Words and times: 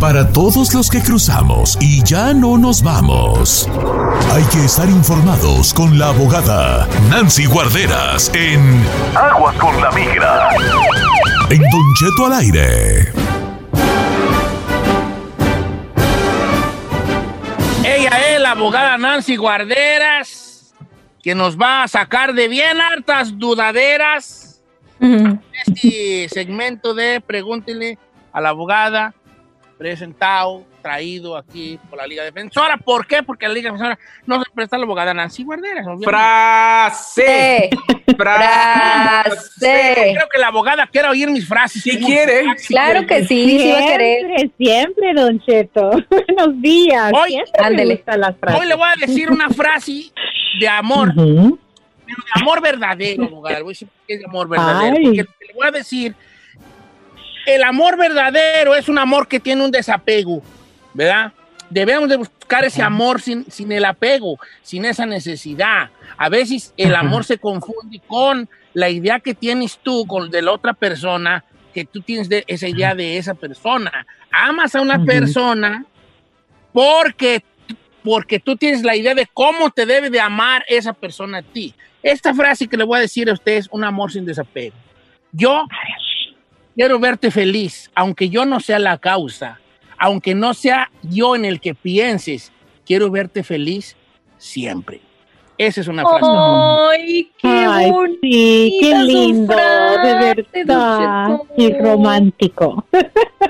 Para 0.00 0.32
todos 0.32 0.74
los 0.74 0.88
que 0.90 1.02
cruzamos 1.02 1.76
y 1.80 2.04
ya 2.04 2.32
no 2.32 2.56
nos 2.56 2.84
vamos, 2.84 3.68
hay 4.32 4.44
que 4.44 4.64
estar 4.64 4.88
informados 4.88 5.74
con 5.74 5.98
la 5.98 6.10
abogada 6.10 6.86
Nancy 7.10 7.46
Guarderas 7.46 8.30
en 8.32 8.80
Aguas 9.16 9.56
con 9.56 9.80
la 9.80 9.90
Migra. 9.90 10.50
En 11.50 11.58
Don 11.58 11.94
Cheto 11.98 12.26
al 12.26 12.32
aire. 12.34 13.12
Ella 17.84 18.10
es 18.30 18.40
la 18.40 18.52
abogada 18.52 18.96
Nancy 18.98 19.34
Guarderas, 19.34 20.74
que 21.20 21.34
nos 21.34 21.58
va 21.58 21.82
a 21.82 21.88
sacar 21.88 22.34
de 22.34 22.46
bien 22.46 22.80
hartas 22.80 23.36
dudaderas. 23.36 24.62
Este 25.66 26.28
segmento 26.28 26.94
de 26.94 27.20
Pregúntele 27.20 27.98
a 28.32 28.40
la 28.40 28.50
abogada, 28.50 29.14
presentado, 29.78 30.64
traído 30.82 31.36
aquí 31.36 31.78
por 31.88 31.98
la 31.98 32.06
Liga 32.06 32.24
Defensora. 32.24 32.76
¿Por 32.76 33.06
qué? 33.06 33.22
Porque 33.22 33.46
la 33.46 33.54
Liga 33.54 33.70
Defensora 33.70 33.98
no 34.26 34.42
se 34.42 34.50
presta 34.52 34.76
a 34.76 34.78
la 34.80 34.84
abogada 34.84 35.14
Nancy 35.14 35.44
Guarderas. 35.44 35.86
obviamente. 35.86 36.06
¡Frase! 36.10 37.70
¡Frase! 38.16 40.12
Creo 40.14 40.28
que 40.32 40.38
la 40.38 40.48
abogada 40.48 40.86
quiere 40.86 41.08
oír 41.08 41.30
mis 41.30 41.46
frases. 41.46 41.82
Si 41.82 41.98
quiere. 41.98 42.44
Claro 42.66 43.06
que 43.06 43.24
sí, 43.24 43.58
sí 43.60 43.70
va 43.72 43.78
a 43.78 43.86
querer. 43.86 44.18
Siempre, 44.26 44.50
siempre, 44.58 45.14
Don 45.14 45.40
Cheto. 45.40 45.90
Buenos 46.10 46.60
días. 46.62 47.12
Hoy- 47.14 47.30
Siempre 47.32 47.84
me 47.86 48.18
las 48.18 48.36
frases. 48.36 48.60
Hoy 48.60 48.66
le 48.66 48.74
voy 48.74 48.88
a 48.88 49.06
decir 49.06 49.30
una 49.30 49.48
frase 49.50 50.10
de 50.60 50.68
amor, 50.68 51.10
Ujú. 51.16 51.58
pero 52.06 52.16
de 52.34 52.40
amor 52.42 52.60
verdadero, 52.62 53.24
abogada. 53.24 53.58
Le 53.58 53.62
voy 53.62 53.70
a 53.70 53.74
decir 53.74 53.88
que 54.06 54.14
es 54.14 54.20
de 54.20 54.26
amor 54.26 54.48
verdadero. 54.48 54.96
Ay. 54.98 55.04
Porque 55.04 55.22
lo 55.22 55.28
que 55.38 55.46
le 55.46 55.52
voy 55.54 55.66
a 55.66 55.70
decir, 55.70 56.14
el 57.48 57.62
amor 57.62 57.96
verdadero 57.96 58.74
es 58.74 58.88
un 58.88 58.98
amor 58.98 59.26
que 59.26 59.40
tiene 59.40 59.64
un 59.64 59.70
desapego, 59.70 60.42
¿verdad? 60.92 61.32
Debemos 61.70 62.08
de 62.08 62.16
buscar 62.16 62.64
ese 62.64 62.82
amor 62.82 63.20
sin, 63.22 63.50
sin 63.50 63.72
el 63.72 63.86
apego, 63.86 64.38
sin 64.62 64.84
esa 64.84 65.06
necesidad. 65.06 65.90
A 66.18 66.28
veces 66.28 66.74
el 66.76 66.94
amor 66.94 67.24
se 67.24 67.38
confunde 67.38 68.00
con 68.06 68.48
la 68.74 68.90
idea 68.90 69.20
que 69.20 69.34
tienes 69.34 69.78
tú 69.82 70.06
con 70.06 70.30
de 70.30 70.42
la 70.42 70.52
otra 70.52 70.74
persona, 70.74 71.44
que 71.72 71.86
tú 71.86 72.02
tienes 72.02 72.28
de 72.28 72.44
esa 72.46 72.68
idea 72.68 72.94
de 72.94 73.16
esa 73.16 73.34
persona. 73.34 74.06
Amas 74.30 74.74
a 74.74 74.82
una 74.82 75.04
persona 75.04 75.86
porque, 76.72 77.42
porque 78.04 78.40
tú 78.40 78.56
tienes 78.56 78.82
la 78.82 78.94
idea 78.94 79.14
de 79.14 79.26
cómo 79.32 79.70
te 79.70 79.86
debe 79.86 80.10
de 80.10 80.20
amar 80.20 80.64
esa 80.68 80.92
persona 80.92 81.38
a 81.38 81.42
ti. 81.42 81.74
Esta 82.02 82.34
frase 82.34 82.68
que 82.68 82.76
le 82.76 82.84
voy 82.84 82.98
a 82.98 83.02
decir 83.02 83.28
a 83.30 83.32
usted 83.32 83.56
es 83.56 83.68
un 83.70 83.84
amor 83.84 84.12
sin 84.12 84.26
desapego. 84.26 84.76
Yo 85.32 85.66
quiero 86.78 87.00
verte 87.00 87.32
feliz, 87.32 87.90
aunque 87.96 88.28
yo 88.28 88.44
no 88.44 88.60
sea 88.60 88.78
la 88.78 88.98
causa, 88.98 89.58
aunque 89.98 90.32
no 90.36 90.54
sea 90.54 90.92
yo 91.02 91.34
en 91.34 91.44
el 91.44 91.60
que 91.60 91.74
pienses, 91.74 92.52
quiero 92.86 93.10
verte 93.10 93.42
feliz 93.42 93.96
siempre. 94.36 95.00
Esa 95.58 95.80
es 95.80 95.88
una 95.88 96.04
frase. 96.04 96.24
¡Ay, 96.30 97.32
qué 97.36 97.48
Ay, 97.48 97.90
bonito! 97.90 98.18
sí, 98.22 98.78
qué 98.80 98.94
lindo, 98.94 99.52
frase, 99.52 100.06
de 100.06 100.44
verdad. 100.62 101.28
Y 101.56 101.72
romántico. 101.80 102.86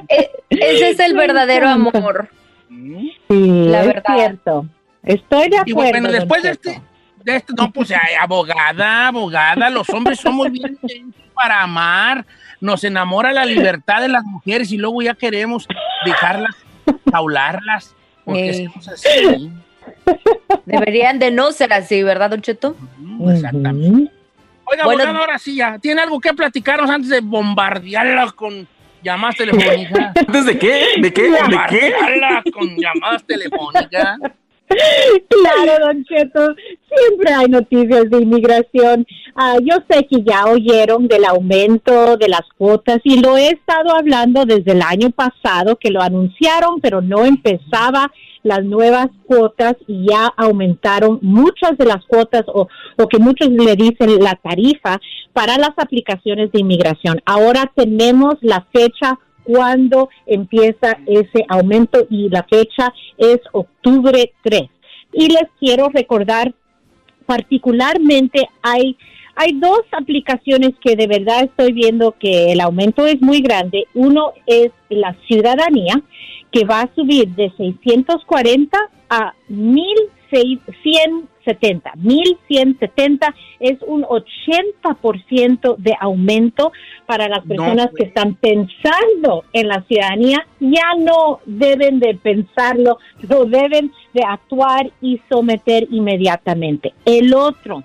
Eh, 0.09 0.31
Ese 0.49 0.89
es 0.91 1.01
el 1.01 1.15
verdadero 1.15 1.69
amor. 1.69 2.31
Mm. 2.71 3.09
Sí, 3.29 3.65
La 3.69 3.81
es 3.83 3.87
verdad. 3.89 4.15
cierto. 4.17 4.67
Estoy 5.03 5.51
de 5.51 5.57
Y 5.67 5.73
acuerdo. 5.73 5.91
bueno, 5.91 6.09
don 6.09 6.13
después 6.19 6.43
de 6.43 6.51
este, 6.53 6.81
de 7.25 7.37
este, 7.37 7.53
no, 7.55 7.71
pues 7.71 7.91
ay, 7.91 8.15
abogada, 8.19 9.09
abogada, 9.09 9.69
los 9.69 9.87
hombres 9.91 10.19
somos 10.19 10.51
bien 10.51 10.79
para 11.35 11.63
amar, 11.63 12.25
nos 12.61 12.85
enamora 12.85 13.33
la 13.33 13.45
libertad 13.45 14.01
de 14.01 14.09
las 14.09 14.25
mujeres 14.25 14.73
y 14.73 14.77
luego 14.79 15.01
ya 15.03 15.15
queremos 15.15 15.67
dejarlas, 16.05 16.55
jaularlas, 17.13 17.95
porque 18.25 18.51
Eh. 18.51 18.65
somos 18.67 18.89
así. 18.89 19.51
Deberían 20.67 21.19
de 21.19 21.31
no 21.31 21.53
ser 21.53 21.73
así, 21.73 22.03
¿verdad, 22.03 22.31
Don 22.31 22.43
Cheto? 22.43 22.77
Exactamente. 23.31 24.13
Oiga, 24.65 24.85
Bueno- 24.85 25.05
ahora 25.19 25.39
sí 25.39 25.57
ya, 25.57 25.79
¿tiene 25.79 26.03
algo 26.03 26.21
que 26.21 26.33
platicarnos 26.35 26.91
antes 26.91 27.09
de 27.09 27.21
bombardearla 27.21 28.31
con 28.33 28.69
llamadas 29.03 29.37
telefónicas? 29.37 30.13
¿Antes 30.29 30.45
de 30.45 30.59
qué? 30.59 30.85
¿De 31.01 31.13
qué? 31.13 31.23
¿De 31.23 31.31
qué? 31.33 31.41
Bombardearla 31.43 32.43
con 32.53 32.77
llamadas 32.77 33.25
telefónicas. 33.25 34.19
Claro, 35.29 35.87
Don 35.87 36.05
Cheto, 36.05 36.55
siempre 36.95 37.33
hay 37.33 37.47
noticias 37.47 38.11
de 38.11 38.19
inmigración. 38.19 39.07
Ah, 39.35 39.57
yo 39.63 39.77
sé 39.89 40.07
que 40.07 40.23
ya 40.23 40.47
oyeron 40.47 41.09
del 41.09 41.25
aumento 41.25 42.17
de 42.17 42.29
las 42.29 42.43
cuotas 42.57 42.99
y 43.05 43.21
lo 43.21 43.37
he 43.37 43.49
estado 43.49 43.95
hablando 43.97 44.45
desde 44.45 44.73
el 44.73 44.83
año 44.83 45.11
pasado 45.11 45.77
que 45.77 45.91
lo 45.91 46.03
anunciaron, 46.03 46.81
pero 46.81 47.01
no 47.01 47.25
empezaba 47.25 48.11
las 48.43 48.65
nuevas 48.65 49.09
cuotas 49.27 49.75
y 49.87 50.07
ya 50.11 50.27
aumentaron 50.37 51.19
muchas 51.23 51.77
de 51.77 51.87
las 51.87 52.05
cuotas 52.07 52.45
o, 52.47 52.69
o 52.97 53.09
que 53.09 53.19
muchos 53.19 53.49
le 53.49 53.77
dicen 53.77 54.23
la 54.23 54.35
tarifa 54.37 55.01
para 55.33 55.59
las 55.59 55.73
aplicaciones 55.77 56.51
de 56.53 56.61
inmigración. 56.61 57.21
Ahora 57.25 57.71
tenemos 57.75 58.35
la 58.41 58.67
fecha 58.73 59.19
cuando 59.49 60.11
empieza 60.27 60.99
ese 61.07 61.43
aumento 61.49 62.07
y 62.11 62.29
la 62.29 62.43
fecha 62.43 62.93
es 63.17 63.39
octubre 63.53 64.31
3. 64.43 64.65
Y 65.15 65.29
les 65.29 65.45
quiero 65.59 65.89
recordar, 65.89 66.53
particularmente 67.25 68.47
hay, 68.61 68.99
hay 69.35 69.53
dos 69.59 69.81
aplicaciones 69.93 70.73
que 70.83 70.97
de 70.97 71.07
verdad 71.07 71.45
estoy 71.45 71.73
viendo 71.73 72.13
que 72.13 72.53
el 72.53 72.61
aumento 72.61 73.07
es 73.07 73.23
muy 73.23 73.41
grande. 73.41 73.87
Uno 73.95 74.35
es 74.45 74.71
la 74.91 75.17
ciudadanía, 75.27 75.95
que 76.53 76.67
va 76.67 76.83
a 76.83 76.95
subir 76.95 77.29
de 77.29 77.51
640 77.57 78.79
a 79.09 79.33
1170. 80.31 81.93
1170 81.97 83.35
es 83.61 83.79
un 83.87 84.03
80% 84.05 85.77
de 85.77 85.95
aumento 86.01 86.73
para 87.07 87.29
las 87.29 87.45
No, 87.47 87.49
personas 87.57 87.89
que 87.97 88.05
están 88.05 88.35
pensando 88.35 89.45
en 89.53 89.69
la 89.69 89.83
ciudadanía. 89.83 90.47
Ya 90.61 90.95
no 90.99 91.41
deben 91.47 91.99
de 92.01 92.15
pensarlo, 92.15 92.99
lo 93.29 93.45
deben 93.45 93.93
de 94.13 94.23
actuar 94.27 94.91
y 95.01 95.21
someter 95.31 95.87
inmediatamente. 95.91 96.95
El 97.05 97.35
otro 97.35 97.85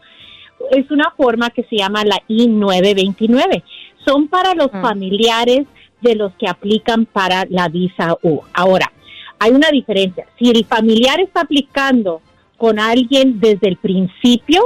es 0.71 0.89
una 0.91 1.11
forma 1.17 1.49
que 1.49 1.63
se 1.63 1.77
llama 1.77 2.03
la 2.05 2.21
I-929. 2.27 3.63
Son 4.05 4.27
para 4.27 4.53
los 4.53 4.71
Mm. 4.73 4.81
familiares 4.81 5.65
de 6.01 6.15
los 6.15 6.33
que 6.33 6.47
aplican 6.47 7.05
para 7.05 7.45
la 7.49 7.69
visa 7.69 8.17
U. 8.21 8.41
Ahora, 8.53 8.91
hay 9.39 9.51
una 9.51 9.69
diferencia. 9.71 10.25
Si 10.37 10.49
el 10.49 10.65
familiar 10.65 11.19
está 11.21 11.41
aplicando 11.41 12.21
con 12.63 12.79
alguien 12.79 13.41
desde 13.41 13.67
el 13.67 13.75
principio, 13.75 14.61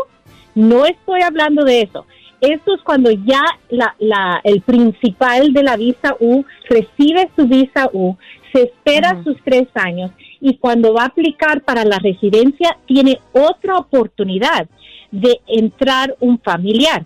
no 0.53 0.85
estoy 0.85 1.21
hablando 1.23 1.63
de 1.63 1.81
eso. 1.81 2.05
Esto 2.41 2.75
es 2.75 2.81
cuando 2.83 3.09
ya 3.09 3.41
la, 3.69 3.95
la- 3.97 4.39
el 4.43 4.61
principal 4.61 5.51
de 5.51 5.63
la 5.63 5.75
visa 5.77 6.15
U 6.19 6.45
recibe 6.69 7.27
su 7.35 7.47
visa 7.47 7.89
U, 7.93 8.15
se 8.53 8.65
espera 8.65 9.19
sus 9.23 9.35
tres 9.43 9.67
años 9.73 10.11
y 10.39 10.57
cuando 10.57 10.93
va 10.93 11.01
a 11.01 11.05
aplicar 11.07 11.61
para 11.63 11.83
la 11.85 11.97
residencia 11.97 12.77
tiene 12.85 13.17
otra 13.33 13.79
oportunidad 13.79 14.67
de 15.09 15.39
entrar 15.47 16.15
un 16.19 16.37
familiar. 16.37 17.03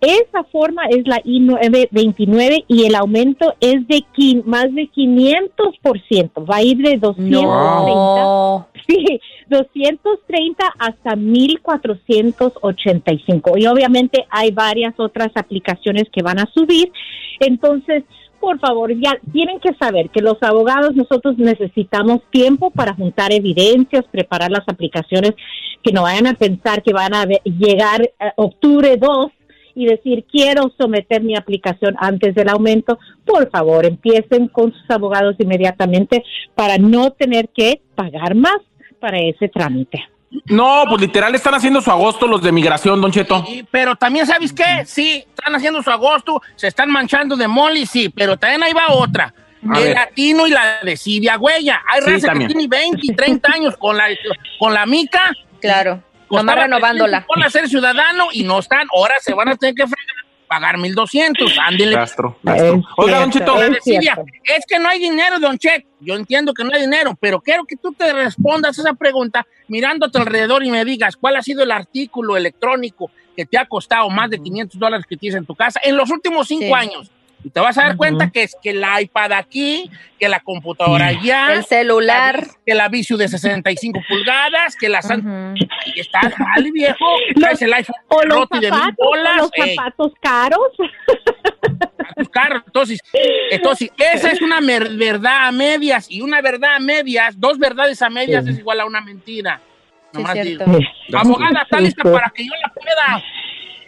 esa 0.00 0.42
forma 0.50 0.82
es 0.90 1.06
la 1.06 1.20
I-929 1.24 2.64
y 2.66 2.86
el 2.86 2.96
aumento 2.96 3.54
es 3.60 3.86
de 3.86 4.02
más 4.44 4.64
de 4.74 4.88
500%. 4.90 6.44
Va 6.50 6.56
a 6.56 6.62
ir 6.64 6.78
de 6.78 6.96
230, 6.98 7.40
No. 7.46 8.66
sí, 8.88 9.20
230 9.52 10.64
hasta 10.78 11.14
1485. 11.14 13.58
Y 13.58 13.66
obviamente 13.66 14.24
hay 14.30 14.50
varias 14.50 14.98
otras 14.98 15.30
aplicaciones 15.34 16.08
que 16.12 16.22
van 16.22 16.40
a 16.40 16.50
subir. 16.52 16.90
Entonces, 17.38 18.02
por 18.40 18.58
favor, 18.58 18.92
ya 18.98 19.16
tienen 19.32 19.60
que 19.60 19.72
saber 19.74 20.10
que 20.10 20.20
los 20.20 20.42
abogados 20.42 20.96
nosotros 20.96 21.38
necesitamos 21.38 22.22
tiempo 22.30 22.72
para 22.72 22.92
juntar 22.92 23.32
evidencias, 23.32 24.04
preparar 24.10 24.50
las 24.50 24.64
aplicaciones, 24.66 25.34
que 25.80 25.92
no 25.92 26.02
vayan 26.02 26.26
a 26.26 26.34
pensar 26.34 26.82
que 26.82 26.92
van 26.92 27.14
a 27.14 27.24
llegar 27.44 28.02
eh, 28.02 28.32
octubre 28.36 28.96
2 28.96 29.30
y 29.74 29.86
decir 29.86 30.24
quiero 30.30 30.72
someter 30.76 31.22
mi 31.22 31.36
aplicación 31.36 31.94
antes 31.98 32.34
del 32.34 32.48
aumento. 32.48 32.98
Por 33.24 33.50
favor, 33.50 33.86
empiecen 33.86 34.48
con 34.48 34.72
sus 34.72 34.90
abogados 34.90 35.36
inmediatamente 35.38 36.24
para 36.54 36.78
no 36.78 37.12
tener 37.12 37.48
que 37.48 37.80
pagar 37.94 38.34
más 38.34 38.58
para 39.02 39.18
ese 39.18 39.48
trámite. 39.48 40.08
No, 40.46 40.84
pues 40.88 41.00
literal 41.02 41.34
están 41.34 41.54
haciendo 41.54 41.82
su 41.82 41.90
agosto 41.90 42.26
los 42.26 42.40
de 42.42 42.52
migración, 42.52 43.00
Don 43.02 43.10
Cheto. 43.12 43.44
Pero 43.70 43.96
también, 43.96 44.26
¿sabes 44.26 44.52
qué? 44.52 44.84
Sí, 44.86 45.26
están 45.28 45.54
haciendo 45.56 45.82
su 45.82 45.90
agosto, 45.90 46.40
se 46.56 46.68
están 46.68 46.88
manchando 46.90 47.36
de 47.36 47.48
moli, 47.48 47.84
sí, 47.84 48.08
pero 48.08 48.38
también 48.38 48.62
ahí 48.62 48.72
va 48.72 48.94
otra. 48.94 49.34
A 49.68 49.78
el 49.78 49.84
ver. 49.88 49.94
latino 49.94 50.46
y 50.46 50.50
la 50.50 50.78
de 50.82 50.96
Silvia 50.96 51.36
Huella. 51.38 51.82
Hay 51.86 52.00
Sí, 52.00 52.10
raza 52.12 52.26
también. 52.28 52.48
que 52.48 52.54
tiene 52.54 52.68
20 52.68 52.98
y 53.02 53.14
30 53.14 53.52
años 53.52 53.76
con 53.76 53.96
la, 53.96 54.06
con 54.58 54.72
la 54.72 54.86
mica. 54.86 55.32
Claro. 55.60 56.02
costaba 56.28 56.52
Nomás 56.52 56.64
renovándola. 56.64 57.26
Por 57.26 57.50
ser 57.50 57.68
ciudadano 57.68 58.28
y 58.32 58.42
no 58.44 58.58
están, 58.60 58.86
ahora 58.96 59.14
se 59.20 59.34
van 59.34 59.50
a 59.50 59.56
tener 59.56 59.74
que 59.74 59.86
fregar, 59.86 60.21
pagar 60.52 60.76
1200. 60.76 61.58
Ándele. 61.66 61.94
Gastro, 61.94 62.36
gastro. 62.42 62.74
Es 62.76 62.84
Oiga, 62.98 63.20
Don 63.20 63.30
Cheto, 63.30 63.62
es 63.62 63.78
es 63.86 64.64
que 64.68 64.78
no 64.78 64.88
hay 64.88 64.98
dinero, 64.98 65.40
Don 65.40 65.56
Chet. 65.56 65.86
Yo 66.00 66.14
entiendo 66.14 66.52
que 66.52 66.62
no 66.62 66.70
hay 66.74 66.82
dinero, 66.82 67.16
pero 67.18 67.40
quiero 67.40 67.64
que 67.64 67.76
tú 67.76 67.92
te 67.94 68.12
respondas 68.12 68.78
esa 68.78 68.92
pregunta 68.92 69.46
mirando 69.68 70.04
a 70.06 70.10
tu 70.10 70.18
alrededor 70.18 70.62
y 70.62 70.70
me 70.70 70.84
digas 70.84 71.16
cuál 71.16 71.36
ha 71.36 71.42
sido 71.42 71.62
el 71.62 71.70
artículo 71.70 72.36
electrónico 72.36 73.10
que 73.34 73.46
te 73.46 73.56
ha 73.56 73.64
costado 73.64 74.10
más 74.10 74.28
de 74.28 74.42
500 74.42 74.78
dólares 74.78 75.06
que 75.08 75.16
tienes 75.16 75.38
en 75.38 75.46
tu 75.46 75.54
casa 75.54 75.80
en 75.82 75.96
los 75.96 76.10
últimos 76.10 76.48
cinco 76.48 76.66
Sí. 76.66 76.72
años. 76.74 77.10
Y 77.44 77.50
te 77.50 77.58
vas 77.60 77.76
a 77.78 77.82
dar 77.82 77.96
cuenta 77.96 78.30
que 78.30 78.44
es 78.44 78.56
que 78.62 78.70
el 78.70 78.84
iPad 79.00 79.32
aquí, 79.32 79.90
que 80.18 80.28
la 80.28 80.40
computadora 80.40 81.06
allá, 81.08 81.54
El 81.54 81.64
celular. 81.64 82.46
que 82.64 82.74
la 82.74 82.88
Visu 82.88 83.16
de 83.16 83.26
65 83.28 84.00
pulgadas, 84.08 84.76
que 84.76 84.88
la. 84.88 85.00
Ujú. 85.00 85.54
Y 85.94 86.00
está 86.00 86.20
mal, 86.38 86.70
viejo. 86.72 87.04
Traes 87.34 87.60
el 87.62 87.72
iPhone 87.74 87.96
O 88.08 88.22
los 88.24 88.46
y 88.52 88.60
de 88.60 88.70
mil 88.70 88.78
zapatos, 88.80 88.94
o 88.98 89.04
bolas. 89.08 89.36
los 89.38 89.50
ey 89.54 89.74
zapatos 89.76 90.12
caros. 90.20 90.68
a 90.78 92.14
tus 92.14 92.28
carros. 92.28 92.62
Entonces, 92.66 93.00
entonces, 93.50 93.90
esa 93.98 94.30
es 94.30 94.40
una 94.40 94.60
verdad 94.60 95.48
a 95.48 95.52
medias 95.52 96.08
y 96.10 96.20
una 96.20 96.40
verdad 96.40 96.76
a 96.76 96.78
medias, 96.78 97.38
dos 97.40 97.58
verdades 97.58 98.00
a 98.02 98.10
medias 98.10 98.46
es 98.46 98.58
igual 98.58 98.80
a 98.80 98.84
una 98.86 99.00
mentira. 99.00 99.60
Sí, 100.12 100.18
Nomás 100.18 100.32
cierto. 100.34 100.64
digo. 100.66 100.78
Abogada, 101.18 101.62
¿está 101.62 101.80
lista 101.80 102.02
Sí. 102.04 102.10
para 102.12 102.30
que 102.34 102.44
yo 102.44 102.52
la 102.62 102.68
pueda 102.72 103.24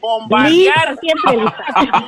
bombardear? 0.04 0.96
Siempre 1.00 1.44
lista. 1.44 2.04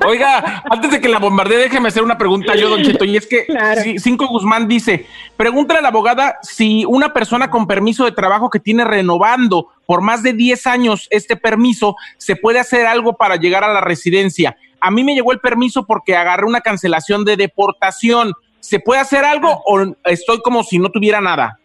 Oiga, 0.06 0.62
antes 0.70 0.90
de 0.90 1.00
que 1.00 1.08
la 1.08 1.18
bombardee, 1.18 1.58
déjeme 1.58 1.88
hacer 1.88 2.02
una 2.02 2.16
pregunta 2.18 2.54
yo, 2.54 2.68
Don 2.68 2.82
Cheto. 2.82 3.04
Y 3.04 3.16
es 3.16 3.26
que 3.26 3.46
Claro. 3.46 3.80
Cinco 3.98 4.28
Guzmán 4.28 4.68
dice: 4.68 5.06
pregúntale 5.36 5.80
a 5.80 5.82
la 5.82 5.88
abogada 5.88 6.38
si 6.42 6.84
una 6.86 7.12
persona 7.12 7.50
con 7.50 7.66
permiso 7.66 8.04
de 8.04 8.12
trabajo 8.12 8.50
que 8.50 8.60
tiene 8.60 8.84
renovando 8.84 9.68
por 9.86 10.02
más 10.02 10.22
de 10.22 10.32
10 10.32 10.66
años 10.66 11.06
este 11.10 11.36
permiso, 11.36 11.96
se 12.18 12.36
puede 12.36 12.58
hacer 12.58 12.86
algo 12.86 13.16
para 13.16 13.36
llegar 13.36 13.64
a 13.64 13.72
la 13.72 13.80
residencia. 13.80 14.56
A 14.80 14.90
mí 14.90 15.04
me 15.04 15.14
llegó 15.14 15.32
el 15.32 15.40
permiso 15.40 15.86
porque 15.86 16.16
agarré 16.16 16.44
una 16.44 16.60
cancelación 16.60 17.24
de 17.24 17.36
deportación. 17.36 18.32
¿Se 18.60 18.80
puede 18.80 19.00
hacer 19.00 19.24
algo 19.24 19.62
o 19.64 19.94
estoy 20.04 20.40
como 20.42 20.64
si 20.64 20.78
no 20.78 20.90
tuviera 20.90 21.20
nada? 21.20 21.60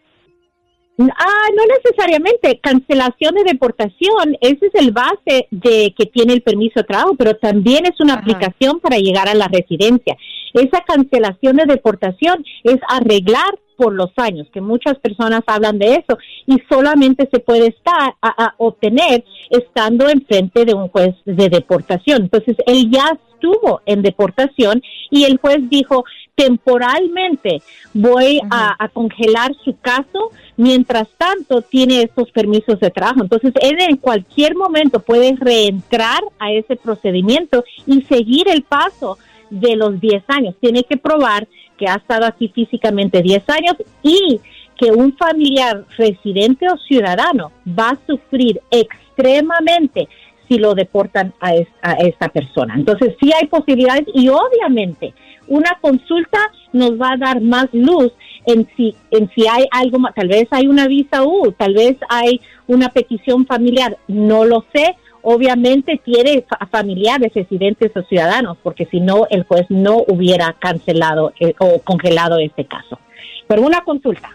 Ah, 0.98 1.48
no 1.56 1.62
necesariamente. 1.76 2.60
Cancelación 2.62 3.34
de 3.34 3.44
deportación, 3.44 4.36
ese 4.40 4.66
es 4.66 4.74
el 4.74 4.92
base 4.92 5.48
de 5.50 5.94
que 5.96 6.06
tiene 6.06 6.34
el 6.34 6.42
permiso 6.42 6.80
de 6.80 6.84
trabajo, 6.84 7.14
pero 7.16 7.34
también 7.36 7.86
es 7.86 7.98
una 8.00 8.14
Ajá. 8.14 8.22
aplicación 8.22 8.80
para 8.80 8.98
llegar 8.98 9.28
a 9.28 9.34
la 9.34 9.48
residencia. 9.48 10.16
Esa 10.52 10.80
cancelación 10.86 11.56
de 11.56 11.64
deportación 11.66 12.44
es 12.62 12.76
arreglar 12.88 13.58
por 13.76 13.94
los 13.94 14.10
años, 14.16 14.46
que 14.52 14.60
muchas 14.60 14.98
personas 14.98 15.40
hablan 15.46 15.78
de 15.78 15.94
eso, 15.94 16.18
y 16.46 16.62
solamente 16.70 17.28
se 17.32 17.40
puede 17.40 17.68
estar 17.68 18.14
a, 18.20 18.44
a 18.44 18.54
obtener 18.58 19.24
estando 19.50 20.08
enfrente 20.08 20.64
de 20.64 20.74
un 20.74 20.88
juez 20.88 21.14
de 21.24 21.48
deportación. 21.48 22.22
Entonces, 22.22 22.56
él 22.66 22.90
ya 22.90 23.18
estuvo 23.42 23.80
en 23.86 24.02
deportación 24.02 24.82
y 25.10 25.24
el 25.24 25.38
juez 25.38 25.58
dijo, 25.68 26.04
temporalmente 26.34 27.62
voy 27.94 28.40
a, 28.50 28.74
a 28.82 28.88
congelar 28.88 29.52
su 29.64 29.76
caso, 29.78 30.30
mientras 30.56 31.08
tanto 31.18 31.62
tiene 31.62 32.02
estos 32.02 32.30
permisos 32.30 32.80
de 32.80 32.90
trabajo. 32.90 33.22
Entonces, 33.22 33.52
él 33.60 33.76
en 33.80 33.96
cualquier 33.96 34.54
momento 34.56 35.00
puede 35.00 35.34
reentrar 35.38 36.20
a 36.38 36.52
ese 36.52 36.76
procedimiento 36.76 37.64
y 37.86 38.02
seguir 38.02 38.48
el 38.48 38.62
paso 38.62 39.18
de 39.50 39.76
los 39.76 40.00
10 40.00 40.24
años. 40.28 40.54
Tiene 40.60 40.84
que 40.84 40.96
probar 40.96 41.46
que 41.76 41.86
ha 41.88 41.96
estado 41.96 42.26
aquí 42.26 42.48
físicamente 42.48 43.22
10 43.22 43.48
años 43.50 43.76
y 44.02 44.40
que 44.76 44.90
un 44.90 45.16
familiar 45.16 45.84
residente 45.96 46.66
o 46.72 46.76
ciudadano 46.78 47.52
va 47.78 47.90
a 47.90 47.98
sufrir 48.06 48.60
extremadamente 48.70 50.08
si 50.48 50.58
lo 50.58 50.74
deportan 50.74 51.32
a, 51.40 51.54
es- 51.54 51.68
a 51.82 51.92
esta 51.94 52.28
persona. 52.28 52.74
Entonces, 52.74 53.14
sí 53.20 53.30
hay 53.38 53.46
posibilidades 53.46 54.06
y 54.14 54.28
obviamente 54.28 55.14
una 55.58 55.78
consulta 55.80 56.38
nos 56.72 56.92
va 57.00 57.12
a 57.12 57.16
dar 57.18 57.40
más 57.40 57.66
luz 57.72 58.10
en 58.46 58.66
si, 58.76 58.94
en 59.10 59.30
si 59.34 59.46
hay 59.46 59.66
algo 59.70 59.98
más, 59.98 60.14
tal 60.14 60.28
vez 60.28 60.48
hay 60.50 60.66
una 60.66 60.86
visa 60.88 61.22
U, 61.22 61.52
tal 61.52 61.74
vez 61.74 61.96
hay 62.08 62.40
una 62.66 62.88
petición 62.88 63.46
familiar, 63.46 63.96
no 64.08 64.44
lo 64.44 64.64
sé. 64.74 64.96
Obviamente 65.24 66.00
tiene 66.04 66.44
fa- 66.48 66.66
familiares, 66.66 67.32
residentes 67.34 67.92
o 67.94 68.02
ciudadanos, 68.02 68.56
porque 68.62 68.86
si 68.86 68.98
no, 68.98 69.26
el 69.30 69.44
juez 69.44 69.66
no 69.68 69.98
hubiera 70.08 70.54
cancelado 70.58 71.32
eh, 71.38 71.54
o 71.58 71.80
congelado 71.80 72.38
este 72.38 72.64
caso. 72.64 72.98
Pero 73.46 73.62
una 73.62 73.82
consulta. 73.82 74.30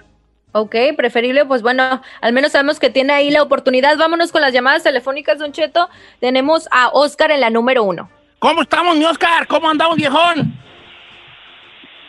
Ok, 0.54 0.76
preferible, 0.96 1.46
pues 1.46 1.62
bueno, 1.62 2.02
al 2.22 2.32
menos 2.34 2.52
sabemos 2.54 2.80
que 2.80 2.90
tiene 2.90 3.12
ahí 3.14 3.32
la 3.32 3.44
oportunidad. 3.44 3.98
Vámonos 3.98 4.32
con 4.32 4.42
las 4.42 4.54
llamadas 4.54 4.84
telefónicas, 4.84 5.40
Don 5.40 5.52
Cheto. 5.52 5.90
Tenemos 6.22 6.70
a 6.72 6.90
Oscar 6.94 7.32
en 7.32 7.42
la 7.42 7.50
número 7.50 7.84
uno. 7.84 8.10
¿Cómo 8.40 8.62
estamos, 8.62 8.96
mi 8.96 9.04
Oscar? 9.04 9.46
¿Cómo 9.48 9.68
andamos, 9.70 9.98
viejón? 9.98 10.54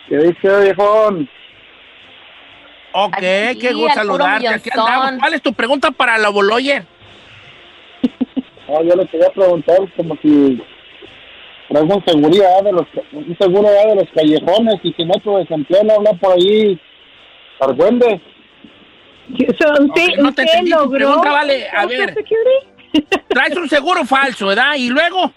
¿Qué 0.09 0.17
dice, 0.17 0.61
viejón? 0.63 1.29
Ok, 2.91 3.13
Aquí, 3.17 3.59
qué 3.59 3.73
gusto 3.73 3.93
saludarte. 3.93 4.47
Aquí 4.47 4.69
millonzón. 4.71 4.93
andamos. 4.93 5.19
¿Cuál 5.21 5.33
es 5.35 5.41
tu 5.43 5.53
pregunta 5.53 5.91
para 5.91 6.17
la 6.17 6.29
Boloyer? 6.29 6.83
No, 8.67 8.83
yo 8.83 8.95
le 8.95 9.07
quería 9.07 9.29
preguntar 9.31 9.77
como 9.97 10.15
si 10.21 10.61
traigo 11.69 11.95
un 11.95 12.05
seguridad 12.05 12.61
de 12.63 12.71
los 12.71 12.85
un 13.13 13.35
seguro 13.39 13.67
de 13.67 13.95
los 13.95 14.05
callejones 14.13 14.75
y 14.83 14.93
si 14.93 15.05
no 15.05 15.13
tu 15.23 15.37
desempleo 15.37 15.83
no 15.85 15.93
habla 15.95 16.13
por 16.13 16.33
ahí 16.33 16.79
Argüende. 17.59 18.21
So, 19.59 19.71
usted, 19.85 20.09
Ok, 20.09 20.17
no 20.19 20.33
te 20.35 20.43
entendí 20.43 20.69
tu 20.71 20.77
logró 20.77 20.97
pregunta, 20.97 21.31
vale, 21.31 21.67
a 21.67 21.87
ver. 21.87 22.13
Security? 22.13 23.07
Traes 23.29 23.57
un 23.57 23.67
seguro 23.67 24.05
falso, 24.05 24.45
¿verdad? 24.45 24.75
Y 24.77 24.89
luego, 24.89 25.33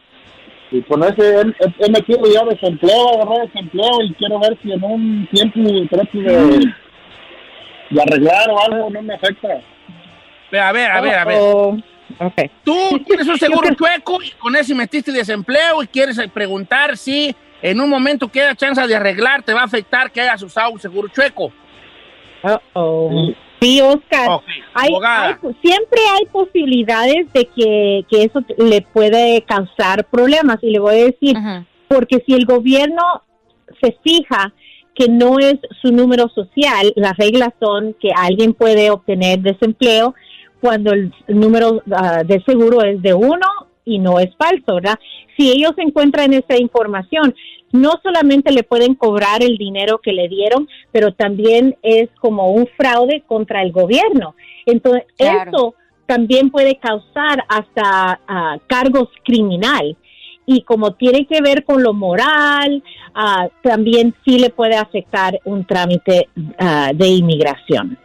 Y 0.72 0.82
con 0.82 1.02
ese, 1.04 1.40
él, 1.40 1.54
él- 1.60 1.74
él 1.78 1.92
me 1.92 2.00
quiero 2.02 2.22
ya 2.32 2.44
desempleo, 2.44 3.20
agarré 3.22 3.46
desempleo 3.46 4.02
y 4.02 4.14
quiero 4.14 4.38
ver 4.40 4.58
si 4.62 4.72
en 4.72 4.82
un 4.82 5.28
tiempo 5.30 5.60
trato 5.90 6.18
de, 6.18 6.72
de 7.90 8.02
arreglar 8.02 8.50
o 8.50 8.58
algo, 8.60 8.90
no 8.90 9.02
me 9.02 9.14
afecta. 9.14 9.48
a 9.48 10.72
ver, 10.72 10.90
a 10.90 11.00
ver, 11.00 11.14
a 11.14 11.24
ver. 11.26 11.38
Oh, 11.40 11.76
okay. 12.18 12.50
Tú 12.64 12.74
tienes 13.06 13.28
un 13.28 13.38
seguro 13.38 13.68
chueco 13.74 14.22
y 14.22 14.30
con 14.32 14.56
ese 14.56 14.74
metiste 14.74 15.12
desempleo 15.12 15.82
y 15.82 15.86
quieres 15.88 16.18
preguntar 16.32 16.96
si 16.96 17.34
en 17.60 17.80
un 17.80 17.90
momento 17.90 18.28
queda 18.28 18.54
chance 18.54 18.84
de 18.86 18.96
arreglar, 18.96 19.42
te 19.42 19.52
va 19.52 19.60
a 19.60 19.64
afectar 19.64 20.10
que 20.10 20.20
hayas 20.22 20.42
usado 20.42 20.70
un 20.70 20.80
seguro 20.80 21.08
chueco. 21.08 21.52
Uh-oh. 22.42 23.10
Sí, 23.10 23.36
Oscar. 23.80 24.28
Ok, 24.28 24.42
Hay, 24.74 24.90
hay- 25.22 25.34
siempre 25.62 26.00
hay 26.18 26.26
posibilidades 26.26 27.32
de 27.32 27.44
que, 27.46 28.04
que 28.10 28.24
eso 28.24 28.40
le 28.58 28.82
puede 28.82 29.42
causar 29.42 30.04
problemas. 30.06 30.58
Y 30.62 30.70
le 30.70 30.78
voy 30.78 30.94
a 30.94 31.04
decir, 31.04 31.36
porque 31.88 32.22
si 32.26 32.34
el 32.34 32.44
gobierno 32.46 33.02
se 33.80 33.96
fija 34.02 34.52
que 34.94 35.08
no 35.08 35.38
es 35.38 35.54
su 35.80 35.92
número 35.92 36.28
social, 36.28 36.92
las 36.96 37.16
reglas 37.16 37.50
son 37.60 37.94
que 38.00 38.10
alguien 38.14 38.52
puede 38.52 38.90
obtener 38.90 39.38
desempleo 39.40 40.14
cuando 40.60 40.92
el 40.92 41.12
número 41.28 41.82
ah, 41.94 42.22
de 42.24 42.42
seguro 42.44 42.82
es 42.82 43.00
de 43.02 43.14
uno 43.14 43.46
y 43.84 43.98
no 43.98 44.20
es 44.20 44.30
falso, 44.36 44.74
¿verdad? 44.76 44.98
Si 45.36 45.50
ellos 45.50 45.72
encuentran 45.78 46.32
esa 46.34 46.56
información, 46.56 47.34
no 47.72 47.98
solamente 48.02 48.52
le 48.52 48.62
pueden 48.62 48.94
cobrar 48.94 49.42
el 49.42 49.56
dinero 49.56 49.98
que 49.98 50.12
le 50.12 50.28
dieron, 50.28 50.68
pero 50.92 51.12
también 51.12 51.76
es 51.82 52.08
como 52.20 52.52
un 52.52 52.68
fraude 52.76 53.22
contra 53.26 53.62
el 53.62 53.72
gobierno. 53.72 54.34
Entonces, 54.66 55.04
Claro. 55.16 55.50
eso 55.50 55.74
también 56.06 56.50
puede 56.50 56.76
causar 56.76 57.44
hasta 57.48 58.20
ah, 58.28 58.58
cargos 58.66 59.08
criminal 59.24 59.96
y 60.44 60.62
como 60.62 60.94
tiene 60.94 61.26
que 61.26 61.40
ver 61.40 61.64
con 61.64 61.82
lo 61.82 61.94
moral, 61.94 62.82
ah, 63.14 63.48
también 63.62 64.14
sí 64.24 64.38
le 64.38 64.50
puede 64.50 64.76
afectar 64.76 65.38
un 65.44 65.64
trámite 65.64 66.28
ah, 66.58 66.90
de 66.94 67.08
inmigración. 67.08 67.98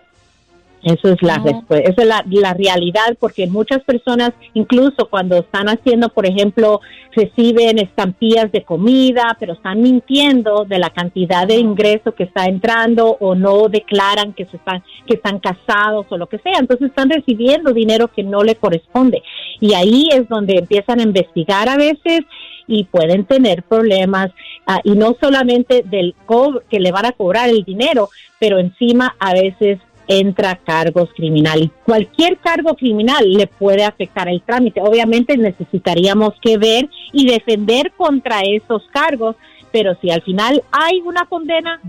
Eso 0.84 1.10
es 1.10 1.22
la 1.22 1.38
respu- 1.40 1.82
esa 1.84 2.02
es 2.02 2.08
la, 2.08 2.24
la 2.30 2.54
realidad, 2.54 3.18
porque 3.20 3.48
muchas 3.48 3.82
personas, 3.84 4.32
incluso 4.54 5.08
cuando 5.10 5.38
están 5.38 5.68
haciendo, 5.68 6.10
por 6.10 6.26
ejemplo, 6.26 6.82
reciben 7.14 7.80
estampillas 7.80 8.52
de 8.52 8.64
comida, 8.64 9.36
pero 9.40 9.54
están 9.54 9.82
mintiendo 9.82 10.66
de 10.66 10.78
la 10.78 10.92
cantidad 10.92 11.48
de 11.48 11.56
ingreso 11.56 12.14
que 12.14 12.24
está 12.24 12.46
entrando 12.46 13.18
o 13.20 13.34
no 13.34 13.70
declaran 13.70 14.34
que 14.34 14.46
se 14.46 14.58
están 14.58 14.84
que 15.08 15.16
están 15.16 15.40
casados 15.40 16.06
o 16.10 16.18
lo 16.18 16.28
que 16.28 16.38
sea, 16.38 16.60
entonces 16.60 16.90
están 16.90 17.10
recibiendo 17.10 17.74
dinero 17.74 18.10
que 18.10 18.24
no 18.24 18.44
le 18.44 18.56
corresponde. 18.56 19.24
Y 19.60 19.74
ahí 19.74 20.10
es 20.12 20.30
donde 20.30 20.60
empiezan 20.60 21.00
a 21.00 21.04
investigar 21.04 21.70
a 21.70 21.78
veces 21.78 22.22
y 22.68 22.84
pueden 22.84 23.26
tener 23.26 23.64
problemas 23.64 24.30
ah, 24.68 24.80
y 24.84 24.92
no 24.92 25.16
solamente 25.20 25.84
del 25.86 26.14
co- 26.26 26.62
que 26.70 26.80
le 26.80 26.92
van 26.92 27.06
a 27.06 27.14
cobrar 27.14 27.50
el 27.50 27.64
dinero, 27.64 28.10
pero 28.40 28.60
encima 28.60 29.16
a 29.20 29.34
veces 29.34 29.80
entra 30.08 30.56
cargos 30.56 31.10
criminales. 31.16 31.70
Cualquier 31.86 32.38
cargo 32.38 32.76
criminal 32.76 33.32
le 33.32 33.48
puede 33.48 33.84
afectar 33.84 34.28
el 34.30 34.42
trámite. 34.42 34.82
Obviamente 34.82 35.38
necesitaríamos 35.38 36.34
que 36.42 36.58
ver 36.58 36.90
y 37.12 37.26
defender 37.30 37.92
contra 37.98 38.42
esos 38.42 38.84
cargos, 38.92 39.36
pero 39.72 39.96
si 40.02 40.10
al 40.10 40.22
final 40.22 40.64
hay 40.72 41.02
una 41.02 41.26
condena, 41.26 41.82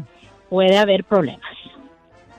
puede 0.49 0.77
haber 0.79 1.05
problemas. 1.05 1.47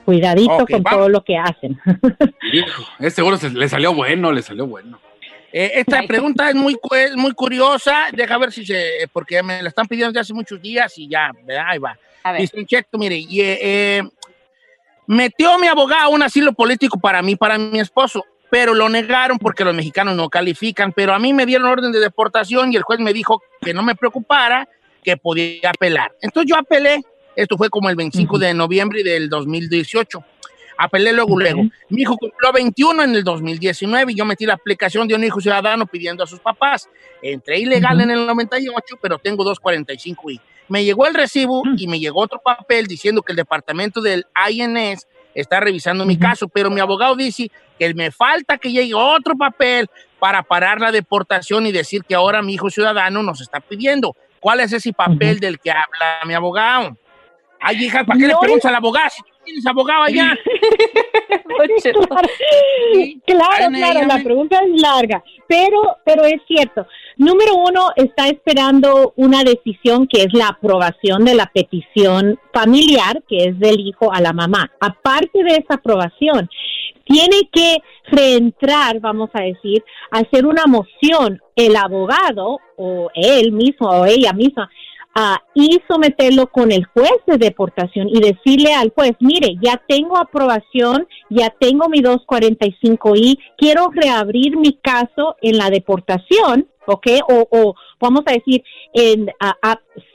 Cuidadito 0.04 0.52
Ok, 0.56 0.70
con 0.70 0.82
vamos. 0.82 0.98
todo 0.98 1.08
lo 1.08 1.22
que 1.22 1.36
hacen. 1.36 1.78
Hijo, 2.52 2.82
es 2.98 3.14
seguro 3.14 3.36
se- 3.36 3.50
le 3.50 3.68
salió 3.68 3.94
bueno, 3.94 4.32
le 4.32 4.42
salió 4.42 4.66
bueno. 4.66 4.98
Eh, 5.52 5.72
esta 5.74 6.02
pregunta 6.04 6.48
es 6.48 6.54
muy, 6.54 6.76
es 6.96 7.16
muy 7.16 7.32
curiosa. 7.32 8.06
Deja 8.12 8.38
ver 8.38 8.52
si 8.52 8.64
se. 8.64 9.08
Porque 9.12 9.42
me 9.42 9.62
la 9.62 9.68
están 9.68 9.86
pidiendo 9.86 10.10
desde 10.12 10.20
hace 10.20 10.34
muchos 10.34 10.60
días 10.62 10.96
y 10.96 11.08
ya, 11.08 11.30
¿verdad? 11.44 11.64
Ahí 11.68 11.78
va. 11.78 11.98
A 12.22 12.32
ver. 12.32 12.40
Dice 12.42 12.56
mire, 12.92 13.16
y, 13.18 13.40
eh, 13.40 14.02
metió 15.10 15.58
mi 15.58 15.66
abogado 15.66 16.04
a 16.04 16.08
un 16.08 16.22
asilo 16.22 16.52
político 16.52 17.00
para 17.00 17.20
mí, 17.20 17.34
para 17.34 17.58
mi 17.58 17.80
esposo, 17.80 18.24
pero 18.48 18.74
lo 18.74 18.88
negaron 18.88 19.38
porque 19.38 19.64
los 19.64 19.74
mexicanos 19.74 20.14
no 20.14 20.28
califican. 20.28 20.92
Pero 20.92 21.12
a 21.12 21.18
mí 21.18 21.32
me 21.32 21.46
dieron 21.46 21.66
orden 21.66 21.90
de 21.90 21.98
deportación 21.98 22.72
y 22.72 22.76
el 22.76 22.82
juez 22.82 23.00
me 23.00 23.12
dijo 23.12 23.42
que 23.60 23.74
no 23.74 23.82
me 23.82 23.96
preocupara, 23.96 24.68
que 25.02 25.16
podía 25.16 25.70
apelar. 25.70 26.12
Entonces 26.22 26.48
yo 26.48 26.56
apelé. 26.56 27.02
Esto 27.34 27.56
fue 27.56 27.70
como 27.70 27.90
el 27.90 27.96
25 27.96 28.38
de 28.38 28.54
noviembre 28.54 29.02
del 29.02 29.28
2018. 29.28 30.24
Apelé 30.78 31.12
luego, 31.12 31.38
luego. 31.38 31.62
Mi 31.88 32.02
hijo 32.02 32.16
cumplió 32.16 32.52
21 32.52 33.02
en 33.02 33.14
el 33.16 33.24
2019 33.24 34.12
y 34.12 34.14
yo 34.14 34.24
metí 34.24 34.46
la 34.46 34.54
aplicación 34.54 35.08
de 35.08 35.14
un 35.14 35.24
hijo 35.24 35.40
ciudadano 35.40 35.86
pidiendo 35.86 36.22
a 36.22 36.26
sus 36.26 36.38
papás. 36.38 36.88
Entré 37.20 37.58
ilegal 37.58 38.00
en 38.00 38.12
el 38.12 38.26
98, 38.26 38.96
pero 39.02 39.18
tengo 39.18 39.42
245 39.42 40.30
y 40.30 40.40
me 40.70 40.84
llegó 40.84 41.06
el 41.06 41.14
recibo 41.14 41.64
y 41.76 41.88
me 41.88 41.98
llegó 41.98 42.20
otro 42.20 42.40
papel 42.40 42.86
diciendo 42.86 43.22
que 43.22 43.32
el 43.32 43.36
departamento 43.36 44.00
del 44.00 44.24
INS 44.48 45.06
está 45.34 45.58
revisando 45.58 46.06
mi 46.06 46.16
caso, 46.16 46.46
pero 46.46 46.70
mi 46.70 46.80
abogado 46.80 47.16
dice 47.16 47.50
que 47.76 47.92
me 47.92 48.12
falta 48.12 48.56
que 48.56 48.70
llegue 48.70 48.94
otro 48.94 49.36
papel 49.36 49.90
para 50.20 50.44
parar 50.44 50.80
la 50.80 50.92
deportación 50.92 51.66
y 51.66 51.72
decir 51.72 52.04
que 52.04 52.14
ahora 52.14 52.40
mi 52.40 52.54
hijo 52.54 52.70
ciudadano 52.70 53.20
nos 53.24 53.40
está 53.40 53.58
pidiendo. 53.58 54.14
¿Cuál 54.38 54.60
es 54.60 54.72
ese 54.72 54.92
papel 54.92 55.40
del 55.40 55.58
que 55.58 55.72
habla 55.72 56.20
mi 56.24 56.34
abogado? 56.34 56.96
Ay, 57.58 57.84
hija, 57.84 58.04
¿para 58.04 58.18
qué 58.18 58.28
le 58.28 58.36
preguntas 58.40 58.68
al 58.68 58.76
abogado 58.76 59.10
si 59.10 59.22
tienes 59.50 59.66
abogado 59.66 60.04
allá? 60.04 60.36
Claro, 63.26 63.68
Ay, 63.68 63.72
claro, 63.72 64.06
la 64.06 64.22
pregunta 64.22 64.60
es 64.64 64.80
larga, 64.80 65.22
pero, 65.46 65.96
pero 66.04 66.24
es 66.24 66.40
cierto. 66.46 66.86
Número 67.16 67.54
uno, 67.54 67.90
está 67.96 68.28
esperando 68.28 69.12
una 69.16 69.42
decisión 69.44 70.06
que 70.06 70.22
es 70.22 70.32
la 70.32 70.48
aprobación 70.48 71.24
de 71.24 71.34
la 71.34 71.46
petición 71.46 72.38
familiar, 72.52 73.22
que 73.28 73.44
es 73.48 73.58
del 73.58 73.80
hijo 73.80 74.12
a 74.12 74.20
la 74.20 74.32
mamá. 74.32 74.70
Aparte 74.80 75.42
de 75.42 75.56
esa 75.56 75.74
aprobación, 75.74 76.48
tiene 77.04 77.48
que 77.52 77.78
reentrar, 78.04 79.00
vamos 79.00 79.30
a 79.34 79.42
decir, 79.42 79.84
a 80.12 80.20
hacer 80.20 80.46
una 80.46 80.64
moción 80.66 81.40
el 81.56 81.76
abogado 81.76 82.58
o 82.76 83.10
él 83.14 83.52
mismo 83.52 83.88
o 83.88 84.06
ella 84.06 84.32
misma 84.32 84.70
ah, 85.14 85.42
y 85.54 85.80
someterlo 85.88 86.46
con 86.48 86.72
el 86.72 86.84
juez 86.86 87.12
de 87.26 87.38
deportación 87.38 88.08
y 88.08 88.20
decirle 88.20 88.74
al 88.74 88.90
juez, 88.90 89.12
mire, 89.20 89.56
ya 89.62 89.82
tengo 89.88 90.16
aprobación, 90.16 91.06
ya 91.28 91.50
tengo 91.58 91.88
mi 91.88 92.00
245I, 92.02 93.38
quiero 93.56 93.90
reabrir 93.92 94.56
mi 94.56 94.74
caso 94.74 95.36
en 95.40 95.58
la 95.58 95.70
deportación, 95.70 96.68
¿ok? 96.86 97.06
O, 97.28 97.48
o 97.50 97.74
vamos 98.00 98.22
a 98.26 98.32
decir, 98.32 98.62
en, 98.92 99.30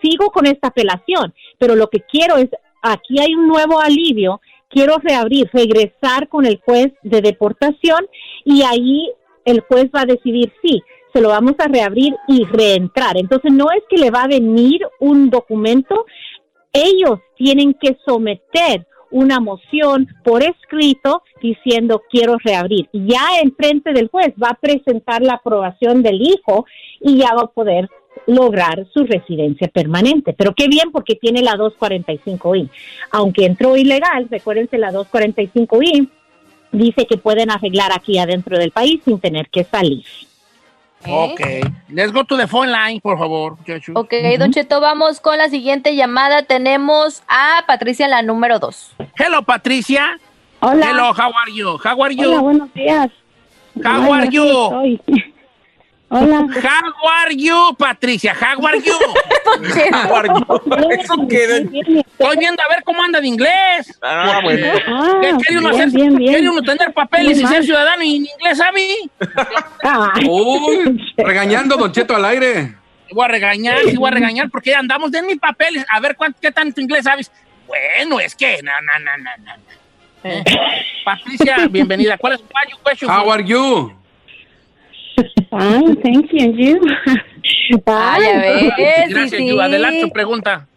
sigo 0.02 0.30
con 0.32 0.46
esta 0.46 0.70
apelación, 0.70 1.34
pero 1.58 1.76
lo 1.76 1.88
que 1.90 2.02
quiero 2.02 2.38
es, 2.38 2.50
aquí 2.82 3.20
hay 3.20 3.34
un 3.36 3.48
nuevo 3.48 3.80
alivio, 3.80 4.42
quiero 4.70 4.98
reabrir, 4.98 5.50
regresar 5.54 6.28
con 6.28 6.46
el 6.46 6.60
juez 6.66 6.92
de 7.04 7.22
deportación 7.22 8.08
y 8.44 8.64
ahí 8.64 9.12
el 9.46 9.62
juez 9.62 9.90
va 9.96 10.02
a 10.02 10.06
decidir 10.06 10.52
sí, 10.62 10.82
se 11.14 11.22
lo 11.22 11.30
vamos 11.30 11.54
a 11.60 11.68
reabrir 11.68 12.14
y 12.28 12.44
reentrar. 12.44 13.18
Entonces 13.18 13.54
no 13.54 13.68
es 13.72 13.84
que 13.90 13.98
le 13.98 14.12
va 14.12 14.24
a 14.24 14.28
venir 14.28 14.82
un 15.00 15.30
documento, 15.30 16.06
ellos 16.74 17.20
tienen 17.38 17.74
que 17.74 17.98
someter 18.06 18.86
una 19.12 19.40
moción 19.40 20.08
por 20.26 20.44
escrito 20.44 21.24
diciendo 21.42 22.02
quiero 22.10 22.38
reabrir. 22.44 22.90
Ya 22.92 23.40
en 23.42 23.56
frente 23.56 23.94
del 23.94 24.10
juez 24.10 24.34
va 24.42 24.50
a 24.50 24.60
presentar 24.60 25.22
la 25.22 25.36
aprobación 25.36 26.04
del 26.04 26.22
hijo 26.22 26.66
y 27.00 27.20
ya 27.20 27.34
va 27.34 27.44
a 27.44 27.48
poder 27.48 27.90
lograr 28.28 28.86
su 28.94 29.06
residencia 29.06 29.68
permanente. 29.68 30.34
Pero 30.34 30.54
qué 30.54 30.68
bien 30.68 30.92
porque 30.92 31.16
tiene 31.16 31.42
la 31.42 31.54
245I. 31.54 32.70
Aunque 33.12 33.46
entró 33.46 33.78
ilegal, 33.78 34.28
recuérdense 34.30 34.78
la 34.78 34.92
245I 34.92 36.10
dice 36.76 37.06
que 37.08 37.18
pueden 37.18 37.52
arreglar 37.52 37.92
aquí 37.92 38.18
adentro 38.18 38.58
del 38.58 38.72
país 38.72 39.02
sin 39.06 39.20
tener 39.20 39.50
que 39.50 39.64
salir. 39.64 40.06
Ok. 41.08 41.42
Let's 41.90 42.12
go 42.12 42.24
to 42.24 42.38
the 42.38 42.48
phone 42.48 42.72
line, 42.72 43.00
por 43.02 43.18
favor. 43.18 43.58
Ok, 43.94 44.14
Don 44.40 44.52
Cheto, 44.52 44.82
vamos 44.82 45.20
con 45.20 45.38
la 45.38 45.50
siguiente 45.50 45.96
llamada. 45.96 46.44
Tenemos 46.44 47.22
a 47.28 47.64
Patricia 47.68 48.08
la 48.08 48.22
número 48.22 48.60
2. 48.60 48.96
Hello, 49.18 49.44
Patricia. 49.44 50.20
Hola. 50.62 50.90
Hello, 50.90 51.14
how 51.14 51.32
are 51.32 51.54
you? 51.54 51.78
How 51.84 52.02
are 52.04 52.16
you? 52.16 52.32
Hola, 52.32 52.42
buenos 52.42 52.74
días. 52.74 53.12
How 53.84 54.14
are 54.14 54.30
you? 54.30 55.00
Hola. 56.18 56.48
How 56.48 57.10
are 57.10 57.36
you, 57.36 57.76
Patricia? 57.78 58.34
How 58.34 58.66
are 58.66 58.80
you? 58.80 58.96
How 59.92 60.16
are 60.16 60.28
you? 60.28 60.92
Eso 60.96 61.28
queda. 61.28 61.58
Estoy 61.58 62.38
viendo 62.38 62.64
a 62.64 62.70
ver 62.70 62.84
cómo 62.86 63.04
anda 63.04 63.20
de 63.20 63.28
inglés. 63.28 64.00
Ah, 64.02 64.40
bueno. 64.42 64.66
Ah, 64.88 65.20
¿Qué 65.22 65.32
quiere 65.44 65.58
uno 65.60 65.70
bien, 65.72 65.82
hacer? 65.82 66.00
bien, 66.00 66.16
bien. 66.16 66.32
¿Quiere 66.32 66.50
uno 66.50 66.62
tener 66.62 66.94
papeles 66.94 67.38
y 67.38 67.46
ser 67.46 67.66
ciudadano 67.66 68.02
y 68.02 68.16
en 68.16 68.28
inglés. 68.28 68.62
Uy, 70.26 71.14
regañando 71.18 71.76
Don 71.76 71.92
Cheto 71.92 72.16
al 72.16 72.24
aire. 72.24 72.76
Voy 73.12 73.26
a 73.26 73.28
regañar, 73.28 73.80
sí 73.86 73.98
voy 73.98 74.08
a 74.08 74.12
regañar 74.12 74.50
porque 74.50 74.74
andamos 74.74 75.12
de 75.12 75.22
mis 75.22 75.38
papeles. 75.38 75.86
A 75.90 76.00
ver 76.00 76.16
cuánto, 76.16 76.40
qué 76.40 76.50
tanto 76.50 76.80
inglés 76.80 77.04
sabes. 77.04 77.30
Bueno, 77.68 78.22
es 78.22 78.36
que, 78.36 78.62
no, 78.64 78.72
no, 78.72 79.00
no, 79.04 79.18
no, 79.18 79.32
no. 79.44 79.52
Eh, 80.24 80.44
Patricia, 81.04 81.68
bienvenida. 81.70 82.18
¿Cuál 82.18 82.34
es 82.34 82.40
tu 82.40 82.48
question? 82.84 83.12
How 83.12 83.30
are 83.30 83.44
you? 83.44 84.05
Fine, 85.50 85.96
thank 86.02 86.32
you. 86.32 86.44
And 86.46 86.56
you? 86.58 86.80
Ah, 87.88 88.18
ves. 88.20 88.72
Gracias, 89.10 89.32
sí. 89.32 89.50
Adelante 89.60 90.02
tu 90.02 90.10
pregunta. 90.12 90.68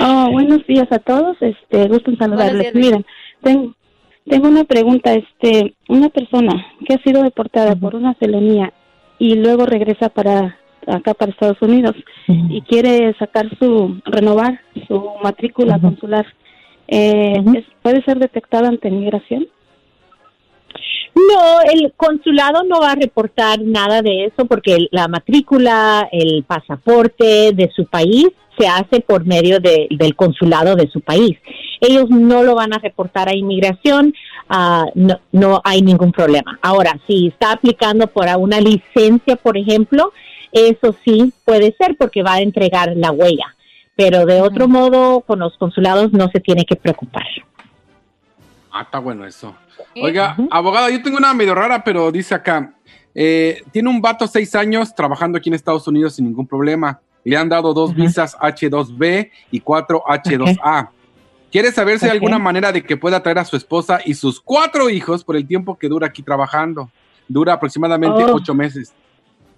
Oh, 0.00 0.30
buenos 0.30 0.64
días 0.66 0.86
a 0.92 0.98
todos. 0.98 1.36
Este, 1.40 1.88
gusto 1.88 2.10
en 2.10 2.18
saludarles. 2.18 2.74
Miren, 2.74 3.04
ten- 3.42 3.74
tengo 4.26 4.48
una 4.48 4.64
pregunta. 4.64 5.14
Este, 5.14 5.74
una 5.88 6.08
persona 6.10 6.64
que 6.86 6.94
ha 6.94 6.98
sido 7.02 7.22
deportada 7.22 7.74
por 7.76 7.94
una 7.96 8.14
felonía 8.14 8.72
y 9.18 9.34
luego 9.34 9.66
regresa 9.66 10.08
para 10.08 10.58
acá 10.86 11.14
para 11.14 11.32
Estados 11.32 11.60
Unidos 11.62 11.94
y 12.28 12.60
quiere 12.62 13.14
sacar 13.18 13.48
su 13.58 14.00
renovar 14.04 14.60
su 14.86 15.02
matrícula 15.22 15.78
consular. 15.80 16.26
Eh, 16.88 17.42
¿Puede 17.82 18.02
ser 18.04 18.18
detectada 18.18 18.68
ante 18.68 18.90
migración? 18.90 19.46
No, 21.14 21.60
el 21.72 21.92
consulado 21.96 22.64
no 22.64 22.80
va 22.80 22.92
a 22.92 22.96
reportar 22.96 23.60
nada 23.60 24.02
de 24.02 24.24
eso 24.26 24.46
porque 24.46 24.88
la 24.90 25.06
matrícula, 25.08 26.08
el 26.10 26.42
pasaporte 26.44 27.52
de 27.52 27.70
su 27.74 27.86
país 27.86 28.26
se 28.58 28.66
hace 28.68 29.00
por 29.00 29.24
medio 29.24 29.58
de- 29.60 29.88
del 29.90 30.14
consulado 30.16 30.76
de 30.76 30.88
su 30.88 31.00
país. 31.00 31.38
Ellos 31.80 32.08
no 32.10 32.42
lo 32.42 32.54
van 32.54 32.72
a 32.72 32.78
reportar 32.78 33.28
a 33.28 33.34
inmigración, 33.36 34.14
ah, 34.48 34.86
no, 34.94 35.18
no 35.32 35.60
hay 35.64 35.82
ningún 35.82 36.12
problema. 36.12 36.58
Ahora, 36.62 36.98
si 37.06 37.28
está 37.28 37.52
aplicando 37.52 38.06
por 38.08 38.26
una 38.38 38.60
licencia, 38.60 39.36
por 39.36 39.56
ejemplo, 39.56 40.12
eso 40.52 40.94
sí 41.04 41.32
puede 41.44 41.74
ser 41.78 41.96
porque 41.96 42.22
va 42.22 42.34
a 42.34 42.40
entregar 42.42 42.92
la 42.96 43.10
huella. 43.10 43.54
Pero 43.96 44.24
de 44.26 44.40
otro 44.40 44.66
modo, 44.68 45.20
con 45.20 45.38
los 45.40 45.56
consulados 45.58 46.12
no 46.12 46.28
se 46.30 46.40
tiene 46.40 46.64
que 46.64 46.74
preocupar. 46.76 47.24
Ah, 48.76 48.82
está 48.82 48.98
bueno 48.98 49.24
eso. 49.24 49.54
Oiga, 50.02 50.36
abogada, 50.50 50.90
yo 50.90 51.00
tengo 51.00 51.16
una 51.16 51.32
medio 51.32 51.54
rara, 51.54 51.84
pero 51.84 52.10
dice 52.10 52.34
acá, 52.34 52.74
eh, 53.14 53.62
tiene 53.70 53.88
un 53.88 54.00
vato 54.00 54.26
seis 54.26 54.52
años 54.56 54.92
trabajando 54.92 55.38
aquí 55.38 55.48
en 55.48 55.54
Estados 55.54 55.86
Unidos 55.86 56.16
sin 56.16 56.24
ningún 56.24 56.44
problema. 56.44 57.00
Le 57.22 57.36
han 57.36 57.48
dado 57.48 57.72
dos 57.72 57.94
visas 57.94 58.36
H2B 58.36 59.30
y 59.52 59.60
cuatro 59.60 60.02
H2A. 60.04 60.88
Quiere 61.52 61.70
saber 61.70 62.00
si 62.00 62.06
hay 62.06 62.10
alguna 62.10 62.40
manera 62.40 62.72
de 62.72 62.82
que 62.82 62.96
pueda 62.96 63.22
traer 63.22 63.38
a 63.38 63.44
su 63.44 63.56
esposa 63.56 64.00
y 64.04 64.14
sus 64.14 64.40
cuatro 64.40 64.90
hijos 64.90 65.22
por 65.22 65.36
el 65.36 65.46
tiempo 65.46 65.78
que 65.78 65.88
dura 65.88 66.08
aquí 66.08 66.24
trabajando. 66.24 66.90
Dura 67.28 67.52
aproximadamente 67.52 68.24
Oh. 68.24 68.34
ocho 68.34 68.54
meses. 68.54 68.92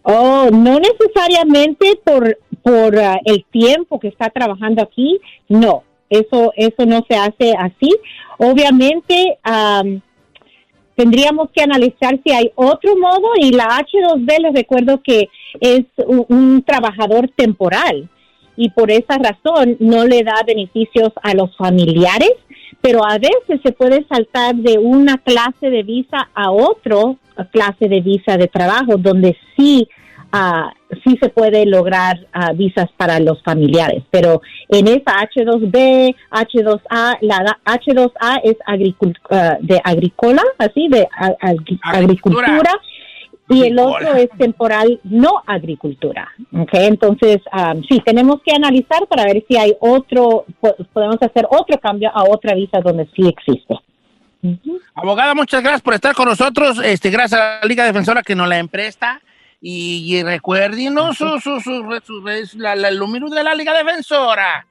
Oh, 0.03 0.51
no 0.53 0.79
necesariamente 0.79 1.99
por, 2.05 2.39
por 2.63 2.99
ah, 2.99 3.19
el 3.25 3.47
tiempo 3.47 3.99
que 3.99 4.09
está 4.09 4.29
trabajando 4.29 4.83
aquí, 4.83 5.19
no, 5.49 5.85
eso, 6.11 6.53
eso 6.57 6.87
no 6.87 7.05
se 7.09 7.17
hace 7.17 7.55
así. 7.59 7.91
Obviamente, 8.39 9.39
am, 9.43 10.01
tendríamos 10.95 11.51
que 11.51 11.63
analizar 11.63 12.19
si 12.25 12.33
hay 12.33 12.51
otro 12.55 12.97
modo 12.97 13.29
y 13.41 13.53
la 13.53 13.67
H2B 13.67 14.39
les 14.41 14.55
recuerdo 14.55 15.03
que 15.03 15.29
es 15.61 15.85
un, 16.07 16.27
un 16.29 16.63
trabajador 16.63 17.29
temporal 17.37 18.09
y 18.57 18.71
por 18.71 18.91
esa 18.91 19.19
razón 19.19 19.77
no 19.81 20.07
le 20.07 20.23
da 20.23 20.43
beneficios 20.47 21.13
a 21.23 21.35
los 21.35 21.55
familiares, 21.57 22.33
pero 22.81 23.05
a 23.05 23.19
veces 23.19 23.61
se 23.63 23.73
puede 23.73 24.07
saltar 24.07 24.55
de 24.55 24.79
una 24.79 25.19
clase 25.19 25.69
de 25.69 25.83
visa 25.83 26.31
a 26.35 26.51
otro 26.51 27.19
clase 27.45 27.89
de 27.89 28.01
visa 28.01 28.37
de 28.37 28.49
trabajo 28.49 28.97
donde 28.97 29.37
sí 29.57 29.89
ah, 30.33 30.73
sí 31.05 31.17
se 31.21 31.29
puede 31.29 31.67
lograr 31.67 32.19
visas 32.55 32.87
para 32.97 33.19
los 33.21 33.43
familiares, 33.43 34.03
pero 34.11 34.41
en 34.69 34.89
esa 34.89 35.19
H2B, 35.35 36.15
H2A, 36.31 37.19
la 37.23 37.39
da- 37.45 37.59
H2A 37.65 38.41
es 38.45 38.57
agricul- 38.67 39.19
ah, 39.31 39.57
de 39.61 39.81
agrícola, 39.85 40.43
así 40.59 40.89
de 40.89 41.07
agricultura. 41.83 42.73
Y 43.49 43.63
el 43.63 43.79
otro 43.79 44.13
es 44.17 44.29
temporal 44.39 44.99
no 45.05 45.41
agricultura. 45.47 46.29
¿ok? 46.53 46.71
Entonces, 46.75 47.39
um, 47.53 47.81
sí, 47.89 48.03
tenemos 48.05 48.41
que 48.45 48.53
analizar 48.53 49.07
para 49.07 49.23
ver 49.25 49.45
si 49.47 49.57
hay 49.57 49.73
otro, 49.79 50.47
po- 50.61 50.75
podemos 50.93 51.19
hacer 51.23 51.47
otro 51.49 51.79
cambio 51.79 52.11
a 52.13 52.25
otra 52.25 52.57
visa 52.57 52.81
donde 52.81 53.07
sí 53.15 53.23
existe. 53.29 53.75
Abogada, 54.95 55.35
muchas 55.35 55.63
gracias 55.63 55.83
por 55.83 55.95
estar 55.95 56.15
con 56.15 56.29
nosotros. 56.29 56.81
Este, 56.85 57.11
gracias 57.11 57.41
a 57.41 57.61
la 57.63 57.69
Liga 57.69 57.85
Defensora 57.85 58.23
que 58.23 58.35
nos 58.35 58.49
la 58.49 58.59
empresta. 58.59 59.21
Y, 59.61 60.15
y 60.17 60.23
recuérdenos 60.23 61.17
su, 61.17 61.41
su, 61.41 61.61
su, 61.61 61.83
su- 62.05 62.05
su- 62.05 62.23
la, 62.59 62.77
la- 62.77 62.91
número 62.91 63.29
de 63.29 63.43
la 63.43 63.55
Liga 63.55 63.73
Defensora. 63.77 64.67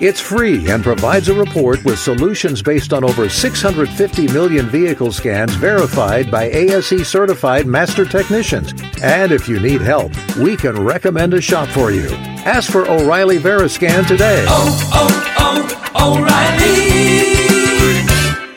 It's 0.00 0.18
free 0.18 0.70
and 0.70 0.82
provides 0.82 1.28
a 1.28 1.34
report 1.34 1.84
with 1.84 1.98
solutions 1.98 2.62
based 2.62 2.94
on 2.94 3.04
over 3.04 3.28
650 3.28 4.28
million 4.28 4.66
vehicle 4.70 5.12
scans 5.12 5.52
verified 5.52 6.30
by 6.30 6.44
ASE 6.44 7.06
certified 7.06 7.66
master 7.66 8.06
technicians. 8.06 8.72
And 9.02 9.30
if 9.30 9.46
you 9.46 9.60
need 9.60 9.82
help, 9.82 10.12
we 10.38 10.56
can 10.56 10.82
recommend 10.82 11.34
a 11.34 11.40
shop 11.42 11.68
for 11.68 11.90
you. 11.90 12.08
Ask 12.46 12.72
for 12.72 12.88
O'Reilly 12.88 13.36
Veriscan 13.38 14.08
today. 14.08 14.46
Oh, 14.48 14.90
oh, 14.94 15.84
oh, 15.94 16.16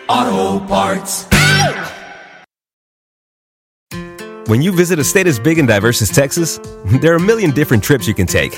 O'Reilly 0.07 0.55
Auto 0.55 0.65
Parts. 0.65 1.27
When 4.47 4.61
you 4.61 4.71
visit 4.71 4.97
a 4.97 5.03
state 5.03 5.27
as 5.27 5.39
big 5.39 5.59
and 5.59 5.67
diverse 5.67 6.01
as 6.01 6.09
Texas, 6.09 6.57
there 7.01 7.11
are 7.11 7.17
a 7.17 7.19
million 7.19 7.51
different 7.51 7.83
trips 7.83 8.07
you 8.07 8.13
can 8.13 8.27
take. 8.27 8.57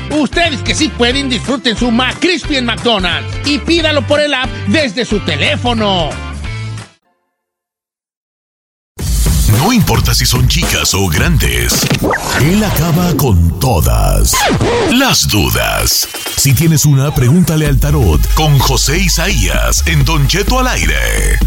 Ustedes 0.11 0.61
que 0.61 0.75
sí 0.75 0.89
pueden, 0.89 1.29
disfruten 1.29 1.75
su 1.77 1.89
McCrispy 1.89 2.57
en 2.57 2.65
McDonald's 2.65 3.29
y 3.45 3.59
pídalo 3.59 4.05
por 4.05 4.19
el 4.19 4.33
app 4.33 4.49
desde 4.67 5.05
su 5.05 5.19
teléfono. 5.21 6.09
No 9.57 9.71
importa 9.71 10.13
si 10.13 10.25
son 10.25 10.47
chicas 10.47 10.93
o 10.93 11.07
grandes, 11.07 11.87
él 12.41 12.63
acaba 12.63 13.13
con 13.15 13.59
todas 13.59 14.35
las 14.91 15.27
dudas. 15.27 16.07
Si 16.35 16.53
tienes 16.53 16.85
una, 16.85 17.13
pregúntale 17.13 17.67
al 17.67 17.79
tarot 17.79 18.19
con 18.33 18.57
José 18.59 18.97
Isaías 18.97 19.83
en 19.85 20.03
Don 20.03 20.27
Cheto 20.27 20.59
al 20.59 20.67
aire. 20.67 21.37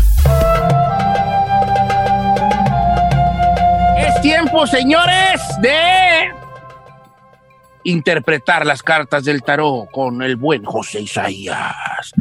Es 3.98 4.20
tiempo, 4.22 4.66
señores, 4.66 5.40
de 5.60 6.43
interpretar 7.84 8.66
las 8.66 8.82
cartas 8.82 9.24
del 9.24 9.42
tarot 9.42 9.90
con 9.90 10.22
el 10.22 10.36
buen 10.36 10.64
José 10.64 11.02
Isaías. 11.02 12.12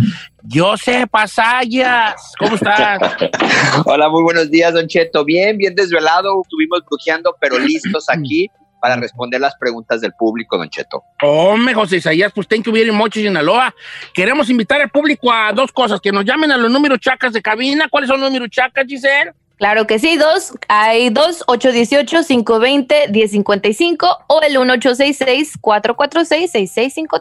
José 0.53 1.07
Pasayas, 1.07 2.33
¿cómo 2.37 2.55
estás? 2.55 2.99
Hola, 3.85 4.09
muy 4.09 4.23
buenos 4.23 4.51
días, 4.51 4.73
Don 4.73 4.87
Cheto. 4.87 5.25
Bien, 5.25 5.57
bien 5.57 5.73
desvelado, 5.73 6.41
estuvimos 6.43 6.81
brujeando, 6.85 7.35
pero 7.39 7.57
listos 7.59 8.09
aquí 8.09 8.49
para 8.81 8.97
responder 8.97 9.39
las 9.39 9.55
preguntas 9.55 10.01
del 10.01 10.11
público, 10.11 10.57
Don 10.57 10.69
Cheto. 10.69 11.03
Hombre, 11.21 11.73
José 11.73 11.97
Isaías, 11.97 12.33
pues 12.35 12.49
thank 12.49 12.65
you 12.65 12.73
very 12.73 12.91
much, 12.91 13.13
Sinaloa. 13.13 13.73
Queremos 14.13 14.49
invitar 14.49 14.81
al 14.81 14.89
público 14.89 15.31
a 15.31 15.53
dos 15.53 15.71
cosas, 15.71 16.01
que 16.01 16.11
nos 16.11 16.25
llamen 16.25 16.51
a 16.51 16.57
los 16.57 16.69
números 16.69 16.99
chacas 16.99 17.31
de 17.31 17.41
cabina. 17.41 17.87
¿Cuáles 17.89 18.09
son 18.09 18.19
los 18.19 18.29
números 18.29 18.49
chacas, 18.49 18.85
Giselle? 18.85 19.31
Claro 19.57 19.87
que 19.87 19.99
sí, 19.99 20.17
dos, 20.17 20.53
hay 20.67 21.09
dos, 21.09 21.45
818-520-1055 21.47 24.17
o 24.27 24.41
el 24.41 24.55
1866-446-6653. 24.57 27.19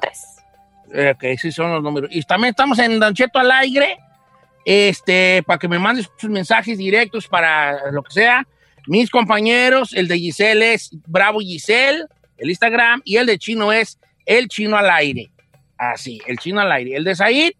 Eh, 0.95 1.15
Ok, 1.15 1.25
sí 1.39 1.53
son 1.53 1.73
los 1.73 1.83
números. 1.83 2.11
Y 2.13 2.23
también 2.23 2.51
estamos 2.51 2.79
en 2.79 2.99
Don 2.99 3.15
Cheto 3.15 3.39
al 3.39 3.51
aire, 3.51 3.99
este, 4.65 5.43
para 5.47 5.59
que 5.59 5.69
me 5.69 5.79
mandes 5.79 6.11
sus 6.19 6.31
mensajes 6.31 6.79
directos 6.79 7.29
para 7.29 7.91
lo 7.91 8.03
que 8.03 8.13
sea. 8.13 8.47
Mis 8.87 9.11
compañeros, 9.11 9.93
el 9.95 10.09
de 10.09 10.19
Giselle 10.19 10.75
es 10.75 10.91
Bravo 11.07 11.41
Giselle, 11.41 12.05
el 12.39 12.51
Instagram, 12.51 13.03
y 13.05 13.17
el 13.17 13.27
de 13.27 13.39
Chino 13.39 13.73
es 13.73 13.99
El 14.27 14.49
Chino 14.49 14.77
al 14.77 14.91
aire. 14.91 15.31
Así, 15.79 16.21
el 16.27 16.39
Chino 16.39 16.61
al 16.61 16.73
aire. 16.73 16.97
El 16.97 17.05
de 17.05 17.15
Said, 17.15 17.53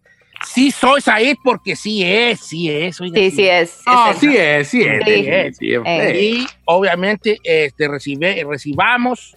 sí 0.45 0.71
soy 0.71 1.01
Said 1.01 1.37
porque 1.43 1.75
sí 1.75 2.03
es, 2.03 2.39
sí 2.41 2.69
es. 2.69 2.99
oiga, 3.01 3.15
Sí, 3.19 3.31
sí 3.31 3.47
es. 3.47 3.79
Ah, 3.85 4.13
sí 4.19 4.35
es, 4.37 4.67
sí 4.67 4.81
es, 4.81 5.03
Sí. 5.05 5.13
sí 5.13 5.27
es, 5.29 5.57
sí 5.57 5.73
es. 5.73 5.81
Eh. 5.85 6.19
Y 6.21 6.47
obviamente 6.65 7.39
este, 7.43 7.87
recibe, 7.87 8.45
recibamos 8.47 9.35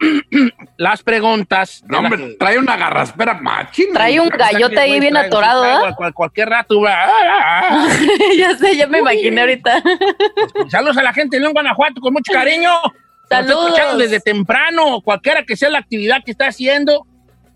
las 0.76 1.02
preguntas. 1.02 1.82
No, 1.86 1.98
hombre, 1.98 2.18
que- 2.18 2.34
trae 2.34 2.58
una 2.58 2.76
garraspera 2.76 3.34
machina. 3.34 3.92
Trae 3.94 4.20
un 4.20 4.28
gallote 4.28 4.78
ahí 4.80 5.00
bien 5.00 5.14
traigo- 5.14 5.26
atorado, 5.26 5.94
cual- 5.96 6.12
cualquier 6.14 6.48
rato. 6.48 6.80
va, 6.80 7.04
ah, 7.04 7.10
ah, 7.30 7.68
ah. 7.70 7.88
ya 8.36 8.56
sé, 8.56 8.76
ya 8.76 8.86
me 8.86 8.98
imaginé 8.98 9.40
ahorita. 9.40 9.82
Saludos 10.68 10.96
a 10.96 11.02
la 11.02 11.12
gente 11.12 11.36
de 11.36 11.40
León, 11.40 11.52
Guanajuato, 11.52 12.00
con 12.00 12.12
mucho 12.12 12.32
cariño. 12.32 12.70
Saludos. 13.28 13.66
escuchando 13.68 13.96
desde 13.98 14.20
temprano, 14.20 15.00
cualquiera 15.00 15.42
que 15.44 15.56
sea 15.56 15.70
la 15.70 15.78
actividad 15.78 16.18
que 16.24 16.30
está 16.30 16.46
haciendo, 16.48 17.06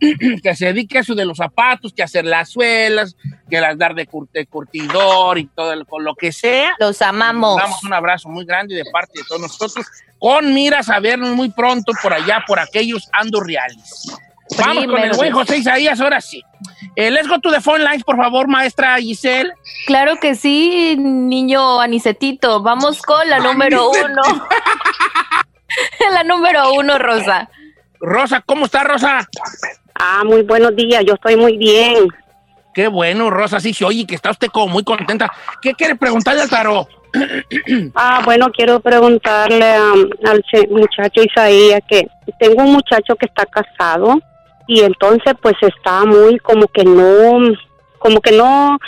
que 0.42 0.54
se 0.54 0.66
dedique 0.66 0.98
a 0.98 1.00
eso 1.00 1.14
de 1.14 1.24
los 1.24 1.36
zapatos, 1.38 1.92
que 1.92 2.02
hacer 2.02 2.24
las 2.24 2.50
suelas, 2.50 3.16
que 3.50 3.60
las 3.60 3.76
dar 3.78 3.94
de, 3.94 4.06
cur- 4.08 4.28
de 4.32 4.46
curtidor 4.46 5.38
y 5.38 5.46
todo 5.46 5.72
el- 5.72 5.86
con 5.86 6.04
lo 6.04 6.14
que 6.14 6.32
sea. 6.32 6.74
Los 6.78 7.02
amamos. 7.02 7.56
Les 7.56 7.64
damos 7.64 7.84
un 7.84 7.92
abrazo 7.92 8.28
muy 8.28 8.44
grande 8.44 8.74
de 8.74 8.84
parte 8.92 9.12
de 9.16 9.24
todos 9.28 9.40
nosotros, 9.42 9.86
con 10.18 10.54
miras 10.54 10.88
a 10.88 11.00
vernos 11.00 11.30
muy 11.30 11.50
pronto 11.50 11.92
por 12.02 12.12
allá, 12.12 12.44
por 12.46 12.58
aquellos 12.60 13.08
ando 13.12 13.40
reales. 13.40 14.06
Vamos 14.56 14.86
con 14.86 14.98
el 14.98 15.12
buen. 15.12 15.32
José 15.32 15.58
Isaías, 15.58 16.00
ahora 16.00 16.20
sí. 16.22 16.42
Eh, 16.96 17.10
let's 17.10 17.28
go 17.28 17.38
to 17.38 17.50
the 17.52 17.60
phone 17.60 17.84
lines, 17.84 18.02
por 18.02 18.16
favor, 18.16 18.48
maestra 18.48 18.96
Giselle. 18.98 19.52
Claro 19.86 20.18
que 20.20 20.34
sí, 20.34 20.96
niño 20.98 21.80
Anisetito. 21.80 22.62
Vamos 22.62 23.02
con 23.02 23.28
la 23.28 23.40
número 23.40 23.90
uno. 23.90 24.22
la 26.12 26.24
número 26.24 26.72
uno, 26.72 26.98
Rosa. 26.98 27.50
Rosa, 28.00 28.42
¿cómo 28.46 28.64
está, 28.64 28.84
Rosa? 28.84 29.28
Ah, 29.98 30.22
muy 30.24 30.42
buenos 30.42 30.74
días, 30.76 31.04
yo 31.04 31.14
estoy 31.14 31.36
muy 31.36 31.56
bien. 31.56 32.08
Qué 32.74 32.86
bueno, 32.88 33.30
Rosa, 33.30 33.58
sí 33.58 33.74
se 33.74 33.84
oye 33.84 34.06
que 34.06 34.14
está 34.14 34.30
usted 34.30 34.48
como 34.48 34.68
muy 34.68 34.84
contenta. 34.84 35.30
¿Qué 35.60 35.74
quiere 35.74 35.96
preguntarle 35.96 36.42
al 36.42 36.50
tarot? 36.50 36.88
Ah, 37.94 38.20
bueno, 38.24 38.48
quiero 38.54 38.80
preguntarle 38.80 39.80
um, 39.80 40.08
al 40.26 40.42
muchacho 40.70 41.22
Isaías 41.22 41.80
que 41.88 42.06
tengo 42.38 42.62
un 42.62 42.72
muchacho 42.74 43.16
que 43.16 43.26
está 43.26 43.46
casado 43.46 44.18
y 44.66 44.80
entonces 44.82 45.32
pues 45.40 45.54
está 45.62 46.04
muy 46.04 46.38
como 46.40 46.66
que 46.68 46.84
no, 46.84 47.54
como 47.98 48.20
que 48.20 48.32
no 48.32 48.78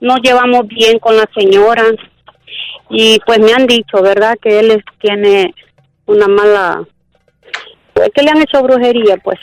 nos 0.00 0.20
llevamos 0.22 0.68
bien 0.68 0.98
con 1.00 1.16
la 1.16 1.28
señora 1.36 1.82
y 2.90 3.18
pues 3.26 3.40
me 3.40 3.52
han 3.52 3.66
dicho, 3.66 4.00
¿verdad? 4.02 4.36
Que 4.40 4.60
él 4.60 4.70
es- 4.70 4.84
tiene 5.00 5.52
una 6.06 6.28
mala, 6.28 6.84
pues, 7.92 8.08
que 8.14 8.22
le 8.22 8.30
han 8.30 8.40
hecho 8.40 8.62
brujería, 8.62 9.16
pues. 9.18 9.38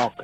Ok. 0.00 0.22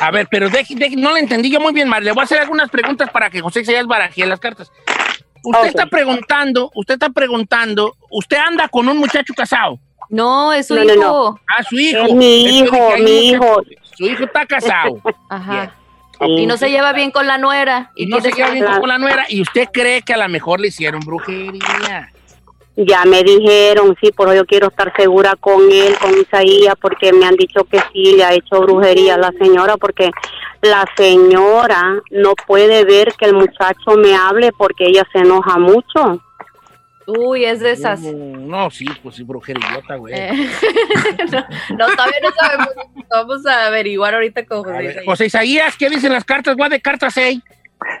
A 0.00 0.10
ver, 0.10 0.26
pero 0.30 0.48
deje- 0.50 0.74
deje- 0.74 0.96
no 0.96 1.12
le 1.12 1.20
entendí 1.20 1.50
yo 1.50 1.60
muy 1.60 1.72
bien, 1.72 1.88
Mar. 1.88 2.02
Le 2.02 2.12
voy 2.12 2.22
a 2.22 2.24
hacer 2.24 2.40
algunas 2.40 2.70
preguntas 2.70 3.08
para 3.10 3.30
que 3.30 3.40
José 3.40 3.60
Isaías 3.60 3.86
barajee 3.86 4.26
las 4.26 4.40
cartas. 4.40 4.70
Usted 5.44 5.68
está 5.68 5.86
preguntando, 5.86 6.70
usted 6.74 6.94
está 6.94 7.08
preguntando, 7.10 7.96
¿usted 8.10 8.36
anda 8.36 8.68
con 8.68 8.88
un 8.88 8.96
muchacho 8.98 9.32
casado? 9.34 9.78
No, 10.08 10.52
es 10.52 10.66
su 10.68 10.74
No, 10.74 10.84
hijo. 10.84 10.94
no. 11.00 11.40
Ah, 11.48 11.62
su 11.62 11.76
hijo. 11.78 12.04
Es 12.06 12.14
mi 12.14 12.58
hijo, 12.58 12.76
mi 12.98 13.28
hijo. 13.28 13.44
muchacho- 13.44 13.80
Su 13.96 14.06
hijo 14.06 14.24
está 14.24 14.46
casado. 14.46 15.00
Ajá. 15.30 15.74
Y 16.20 16.46
no 16.46 16.56
se 16.56 16.70
lleva 16.70 16.92
bien 16.92 17.10
con 17.10 17.26
la 17.26 17.36
nuera. 17.38 17.90
Y 17.96 18.06
no 18.06 18.20
se 18.20 18.30
lleva 18.30 18.50
bien 18.50 18.64
con 18.64 18.88
la 18.88 18.98
nuera. 18.98 19.24
Y 19.28 19.40
usted 19.42 19.68
cree 19.72 20.02
que 20.02 20.14
a 20.14 20.16
lo 20.16 20.28
mejor 20.28 20.60
le 20.60 20.68
hicieron 20.68 21.00
brujería. 21.00 22.12
Ya 22.74 23.04
me 23.04 23.22
dijeron, 23.22 23.94
sí, 24.00 24.10
pero 24.16 24.34
yo 24.34 24.46
quiero 24.46 24.68
estar 24.68 24.92
segura 24.96 25.36
con 25.38 25.70
él, 25.70 25.94
con 26.00 26.18
Isaías, 26.18 26.74
porque 26.80 27.12
me 27.12 27.26
han 27.26 27.36
dicho 27.36 27.64
que 27.64 27.78
sí, 27.92 28.16
le 28.16 28.24
ha 28.24 28.32
hecho 28.32 28.60
brujería 28.62 29.14
a 29.14 29.18
la 29.18 29.32
señora, 29.38 29.76
porque 29.76 30.10
la 30.62 30.86
señora 30.96 32.00
no 32.10 32.32
puede 32.46 32.84
ver 32.84 33.12
que 33.18 33.26
el 33.26 33.34
muchacho 33.34 33.96
me 33.98 34.14
hable 34.14 34.52
porque 34.52 34.86
ella 34.86 35.06
se 35.12 35.18
enoja 35.18 35.58
mucho. 35.58 36.22
Uy, 37.06 37.44
es 37.44 37.60
de 37.60 37.72
esas. 37.72 38.00
No, 38.00 38.36
no, 38.38 38.70
sí, 38.70 38.86
pues 39.02 39.16
sí, 39.16 39.24
brujerillota, 39.24 39.96
güey. 39.96 40.14
Eh, 40.14 40.30
no, 41.32 41.40
no, 41.76 41.86
todavía 41.94 42.20
no 42.22 42.30
sabemos. 42.30 42.68
Vamos 43.10 43.46
a 43.46 43.66
averiguar 43.66 44.14
ahorita 44.14 44.46
con 44.46 44.62
José 44.62 44.72
ver, 44.72 44.84
Isaías. 44.84 45.04
José 45.04 45.26
Isaías, 45.26 45.76
¿qué 45.76 45.90
dicen 45.90 46.12
las 46.12 46.24
cartas? 46.24 46.56
Guau 46.56 46.70
de 46.70 46.80
cartas 46.80 47.14
6. 47.14 47.40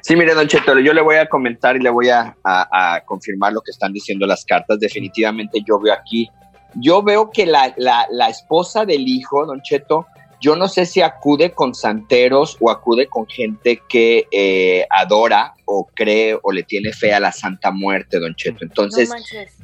Sí, 0.02 0.16
mire, 0.16 0.34
Don 0.34 0.46
Cheto, 0.48 0.78
yo 0.78 0.92
le 0.92 1.00
voy 1.02 1.16
a 1.16 1.26
comentar 1.28 1.76
y 1.76 1.80
le 1.80 1.90
voy 1.90 2.08
a, 2.08 2.34
a- 2.44 2.94
a 2.96 3.00
confirmar 3.04 3.52
lo 3.52 3.60
que 3.60 3.70
están 3.70 3.92
diciendo 3.92 4.26
las 4.26 4.44
cartas. 4.44 4.78
Definitivamente 4.78 5.60
yo 5.66 5.78
veo 5.80 5.92
aquí, 5.94 6.28
yo 6.74 7.02
veo 7.02 7.30
que 7.30 7.46
la, 7.46 7.72
la- 7.76 8.06
la 8.10 8.28
esposa 8.28 8.84
del 8.84 9.06
hijo, 9.08 9.44
Don 9.46 9.60
Cheto, 9.62 10.06
yo 10.40 10.56
no 10.56 10.66
sé 10.66 10.86
si 10.86 11.00
acude 11.00 11.52
con 11.52 11.72
santeros 11.72 12.56
o 12.60 12.68
acude 12.68 13.06
con 13.06 13.26
gente 13.28 13.80
que 13.88 14.26
eh, 14.32 14.84
adora 14.90 15.54
o 15.66 15.86
cree 15.94 16.36
o 16.42 16.50
le 16.50 16.64
tiene 16.64 16.92
fe 16.92 17.14
a 17.14 17.20
la 17.20 17.30
Santa 17.30 17.70
Muerte, 17.70 18.18
Don 18.18 18.34
Cheto. 18.34 18.58
Entonces, 18.64 19.08
No 19.08 19.14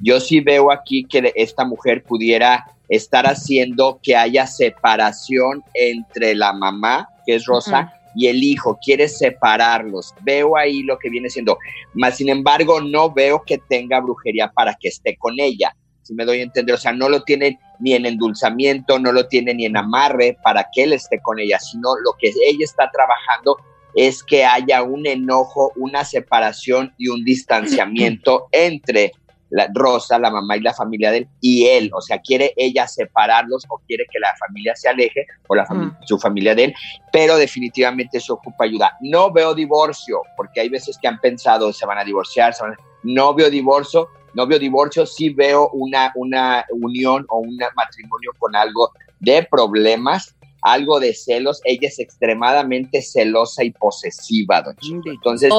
yo 0.03 0.21
sí 0.21 0.39
veo 0.41 0.71
aquí 0.71 1.05
que 1.05 1.33
esta 1.35 1.65
mujer 1.65 2.05
pudiera 2.05 2.65
estar 2.89 3.27
haciendo 3.27 3.99
que 4.03 4.15
haya 4.17 4.47
separación 4.47 5.63
entre 5.75 6.35
la 6.35 6.53
mamá, 6.53 7.09
que 7.27 7.35
es 7.35 7.45
Rosa, 7.45 7.93
y 8.19 8.27
el 8.27 8.43
hijo, 8.43 8.77
quiere 8.85 9.09
separarlos. 9.09 10.13
Veo 10.23 10.57
ahí 10.57 10.83
lo 10.83 10.99
que 10.99 11.09
viene 11.09 11.31
siendo. 11.31 11.57
Más 11.95 12.17
sin 12.17 12.29
embargo, 12.29 12.81
no 12.81 13.13
veo 13.13 13.45
que 13.47 13.59
tenga 13.59 14.01
brujería 14.01 14.51
para 14.51 14.75
que 14.75 14.89
esté 14.89 15.17
con 15.17 15.39
ella. 15.39 15.77
Si 16.03 16.15
me 16.15 16.25
doy 16.25 16.41
a 16.41 16.43
entender, 16.43 16.75
o 16.75 16.79
sea, 16.79 16.93
no 16.93 17.09
lo 17.09 17.23
tiene 17.23 17.61
ni 17.79 17.95
en 17.95 18.07
endulzamiento, 18.07 18.99
no 18.99 19.13
lo 19.13 19.29
tiene 19.29 19.55
ni 19.55 19.67
en 19.67 19.77
amarre 19.77 20.37
para 20.43 20.67
que 20.73 20.83
él 20.83 20.95
esté 20.95 21.21
con 21.21 21.39
ella, 21.39 21.61
sino 21.61 21.95
lo 22.05 22.15
que 22.19 22.33
ella 22.45 22.65
está 22.65 22.91
trabajando 22.91 23.57
es 23.95 24.25
que 24.25 24.45
haya 24.45 24.83
un 24.83 25.07
enojo, 25.07 25.73
una 25.77 26.05
separación 26.05 26.93
y 26.99 27.09
un 27.09 27.23
distanciamiento 27.23 28.49
entre 28.51 29.13
la 29.51 29.69
Rosa, 29.73 30.19
la 30.19 30.31
mamá 30.31 30.57
y 30.57 30.61
la 30.61 30.75
familia 30.75 31.11
de 31.11 31.19
él, 31.19 31.29
y 31.41 31.67
él, 31.67 31.91
o 31.95 32.01
sea, 32.01 32.21
quiere 32.21 32.53
ella 32.57 32.87
separarlos 32.87 33.65
o 33.69 33.79
quiere 33.87 34.05
que 34.13 34.19
la 34.19 34.35
familia 34.39 34.75
se 34.77 34.89
aleje 34.89 35.27
o 35.47 35.55
la 35.55 35.67
fami- 35.67 35.97
su 36.05 36.19
familia 36.19 36.55
de 36.55 36.65
él, 36.65 36.75
pero 37.13 37.37
definitivamente 37.37 38.19
eso 38.19 38.35
ocupa 38.35 38.65
ayuda. 38.65 38.97
No 39.01 39.33
veo 39.33 39.55
divorcio, 39.55 40.23
porque 40.37 40.61
hay 40.61 40.69
veces 40.69 40.99
que 41.01 41.09
han 41.09 41.19
pensado 41.21 41.73
se 41.73 41.87
van 41.87 41.99
a 41.99 42.05
divorciar, 42.05 42.53
se 42.55 42.63
van 42.63 42.73
a- 42.73 42.79
no 43.03 43.33
veo 43.35 43.49
divorcio, 43.49 44.09
no 44.35 44.47
veo 44.47 44.59
divorcio, 44.59 45.07
sí 45.07 45.31
veo 45.31 45.71
una, 45.73 46.13
una 46.15 46.65
unión 46.71 47.25
o 47.31 47.39
un 47.39 47.57
matrimonio 47.75 48.33
con 48.39 48.55
algo 48.55 48.93
de 49.21 49.47
problemas, 49.51 50.35
algo 50.63 51.01
de 51.01 51.15
celos. 51.15 51.61
Ella 51.65 51.89
es 51.89 51.99
extremadamente 51.99 53.01
celosa 53.03 53.65
y 53.65 53.71
posesiva, 53.71 54.61
don 54.63 54.77
Chico. 54.77 55.09
Entonces, 55.11 55.51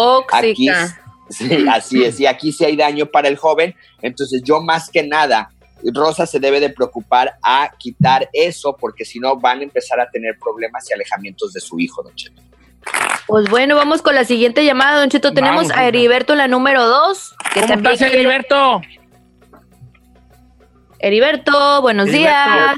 aquí. 0.51 0.67
Sí, 1.29 1.65
así 1.69 2.03
es, 2.03 2.19
y 2.19 2.25
aquí 2.25 2.51
sí 2.51 2.65
hay 2.65 2.75
daño 2.75 3.05
para 3.05 3.27
el 3.27 3.37
joven. 3.37 3.75
Entonces, 4.01 4.41
yo 4.43 4.61
más 4.61 4.89
que 4.89 5.03
nada, 5.03 5.49
Rosa 5.93 6.25
se 6.25 6.39
debe 6.39 6.59
de 6.59 6.69
preocupar 6.69 7.35
a 7.41 7.71
quitar 7.77 8.29
eso, 8.33 8.75
porque 8.75 9.05
si 9.05 9.19
no 9.19 9.37
van 9.37 9.59
a 9.59 9.63
empezar 9.63 9.99
a 9.99 10.09
tener 10.09 10.37
problemas 10.39 10.89
y 10.89 10.93
alejamientos 10.93 11.53
de 11.53 11.61
su 11.61 11.79
hijo, 11.79 12.03
don 12.03 12.13
Cheto. 12.15 12.41
Pues 13.27 13.49
bueno, 13.49 13.75
vamos 13.75 14.01
con 14.01 14.15
la 14.15 14.23
siguiente 14.23 14.65
llamada, 14.65 14.99
Don 14.99 15.09
Cheto. 15.09 15.33
Tenemos 15.33 15.67
Vamos, 15.67 15.77
a 15.77 15.85
Heriberto 15.87 16.33
en 16.33 16.39
la 16.39 16.47
número 16.47 16.87
dos. 16.87 17.35
Que 17.53 17.61
¿Cómo 17.61 17.73
estás, 17.73 18.01
Heriberto? 18.01 18.81
Heriberto, 20.97 21.81
buenos 21.81 22.07
días. 22.07 22.77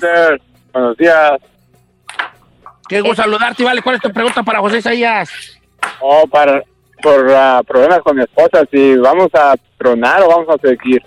Buenos 0.74 0.98
días. 0.98 1.40
Qué 2.90 3.00
gusto 3.00 3.24
saludarte, 3.24 3.64
vale. 3.64 3.82
¿Cuál 3.82 3.96
es 3.96 4.02
tu 4.02 4.12
pregunta 4.12 4.44
para 4.44 4.60
José 4.60 4.80
Isaías? 4.80 5.30
Oh, 6.02 6.28
para, 6.28 6.62
por 7.02 7.30
ah, 7.32 7.62
problemas 7.68 8.00
con 8.00 8.16
mi 8.16 8.24
esposa, 8.24 8.64
si 8.72 8.96
vamos 8.96 9.28
a 9.34 9.56
tronar 9.78 10.22
o 10.24 10.30
vamos 10.30 10.48
a 10.50 10.68
seguir. 10.68 11.04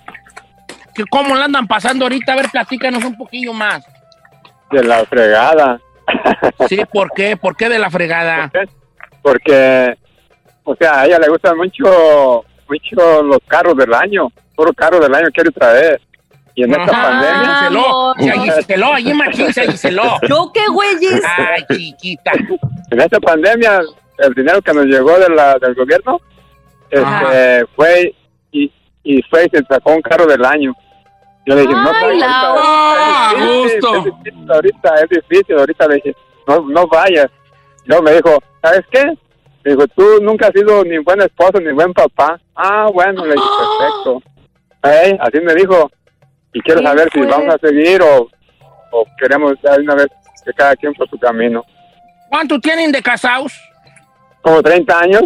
que 0.95 1.05
¿cómo 1.11 1.35
la 1.35 1.45
andan 1.45 1.67
pasando 1.67 2.05
ahorita? 2.05 2.33
A 2.33 2.37
ver, 2.37 2.51
platícanos 2.51 3.05
un 3.05 3.17
poquillo 3.17 3.53
más. 3.53 3.85
De 4.71 4.83
la 4.83 5.05
fregada. 5.05 5.81
Sí, 6.69 6.81
¿por 6.93 7.11
qué? 7.13 7.37
¿Por 7.37 7.57
qué 7.57 7.69
de 7.69 7.79
la 7.79 7.91
fregada? 7.91 8.51
Porque, 9.23 9.97
o 10.65 10.77
sea, 10.77 11.01
a 11.01 11.07
ella 11.07 11.19
le 11.19 11.29
gustan 11.29 11.57
mucho, 11.57 12.45
mucho 12.69 13.23
los 13.23 13.39
carros 13.47 13.77
del 13.77 13.93
año. 13.95 14.29
Puro 14.55 14.73
carro 14.73 15.01
del 15.01 15.15
año 15.15 15.29
quiere 15.33 15.51
traer. 15.51 16.01
Y 16.55 16.63
en 16.63 16.71
esta 16.71 16.85
Ajá, 16.85 17.03
pandemia... 17.03 18.15
Se 18.19 18.51
agiseló, 18.51 18.93
allí 18.93 19.15
machín 19.15 19.53
se 19.53 19.63
agiseló. 19.63 20.21
¿Yo 20.29 20.51
qué, 20.53 20.61
güeyes? 20.71 21.23
Ay, 21.37 21.65
chiquita. 21.73 22.33
En 22.91 23.01
esta 23.01 23.19
pandemia, 23.19 23.81
el 24.19 24.35
dinero 24.35 24.63
que 24.63 24.73
nos 24.73 24.87
llegó 24.87 25.19
de 25.19 25.29
la, 25.29 25.59
del 25.59 25.75
gobierno, 25.75 26.21
este, 26.91 27.67
fue 27.75 28.15
y, 28.53 28.73
y 29.03 29.23
fue 29.23 29.47
y 29.47 29.57
se 29.57 29.65
sacó 29.65 29.93
un 29.93 30.03
carro 30.03 30.27
del 30.27 30.45
año. 30.45 30.75
Yo 31.47 31.55
le 31.55 31.63
dije, 31.63 31.75
no, 31.75 31.91
Ay, 31.93 32.21
vayas. 32.21 32.29
Ah, 32.31 33.33
es 33.35 33.41
difícil, 33.41 33.81
gusto. 33.81 33.97
es 33.97 34.05
difícil 34.05 34.53
ahorita, 34.53 34.95
es 34.95 35.09
difícil, 35.11 35.59
ahorita 35.59 35.89
le 35.89 35.95
dije, 35.97 36.17
no, 36.47 36.61
no 36.61 36.87
vayas. 36.87 37.27
Luego 37.85 38.03
me 38.03 38.13
dijo, 38.13 38.39
¿sabes 38.63 38.83
qué? 38.91 39.05
Me 39.65 39.73
dijo, 39.73 39.87
tú 39.89 40.05
nunca 40.23 40.47
has 40.47 40.53
sido 40.53 40.85
ni 40.85 40.99
buen 40.99 41.21
esposo 41.21 41.61
ni 41.61 41.73
buen 41.73 41.93
papá. 41.93 42.41
Ah, 42.55 42.89
bueno, 42.93 43.27
le 43.27 43.35
dije, 43.35 43.47
perfecto. 43.59 44.23
Así 45.21 45.41
me 45.41 45.55
dijo, 45.55 45.91
y 46.53 46.61
quiero 46.61 46.81
¿Quién 46.81 46.91
saber 46.91 47.11
si 47.13 47.21
vamos 47.21 47.55
a 47.55 47.59
seguir 47.59 48.01
o, 48.03 48.29
o 48.93 49.05
queremos 49.19 49.55
dar 49.63 49.81
una 49.81 49.95
vez 49.97 50.07
que 50.45 50.53
cada 50.53 50.77
quien 50.77 50.93
por 50.95 51.09
su 51.09 51.19
camino. 51.19 51.65
¿Cuánto 52.29 52.61
tienen 52.61 52.93
de 52.93 53.03
casados? 53.03 53.53
Como 54.45 54.63
30 54.63 55.01
años. 55.01 55.23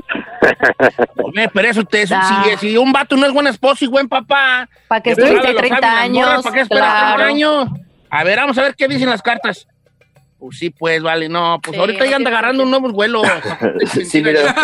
Oye, 1.25 1.49
pero 1.53 1.69
eso 1.69 1.83
te, 1.85 2.05
Ah. 2.11 2.45
si, 2.59 2.69
si 2.69 2.77
un 2.77 2.93
vato 2.93 3.17
no 3.17 3.27
es 3.27 3.33
buen 3.33 3.49
esposo 3.49 3.85
y 3.85 3.89
buen 3.89 4.09
papá. 4.09 4.69
¿Para 4.87 5.01
qué 5.03 5.11
estuviste 5.11 5.53
lo 5.53 5.59
30 5.59 5.81
saben 5.81 5.81
las 5.81 6.11
morras, 6.11 6.31
años? 6.31 6.43
¿Para 6.45 6.55
qué 6.55 6.61
esperas 6.61 6.93
30 6.93 7.15
Claro. 7.17 7.25
años? 7.29 7.69
A 8.11 8.25
ver, 8.25 8.39
vamos 8.39 8.57
a 8.59 8.63
ver 8.63 8.75
qué 8.77 8.87
dicen 8.89 9.11
las 9.11 9.21
cartas. 9.21 9.67
Pues 10.39 10.57
sí, 10.57 10.71
pues, 10.71 11.03
vale, 11.03 11.29
no, 11.29 11.59
pues 11.61 11.75
Sí, 11.75 11.81
ahorita 11.81 12.07
ya 12.07 12.15
anda 12.15 12.31
agarrando 12.31 12.65
nuevos 12.65 12.93
vuelos. 12.93 13.27
Sí, 14.09 14.23
mira. 14.23 14.55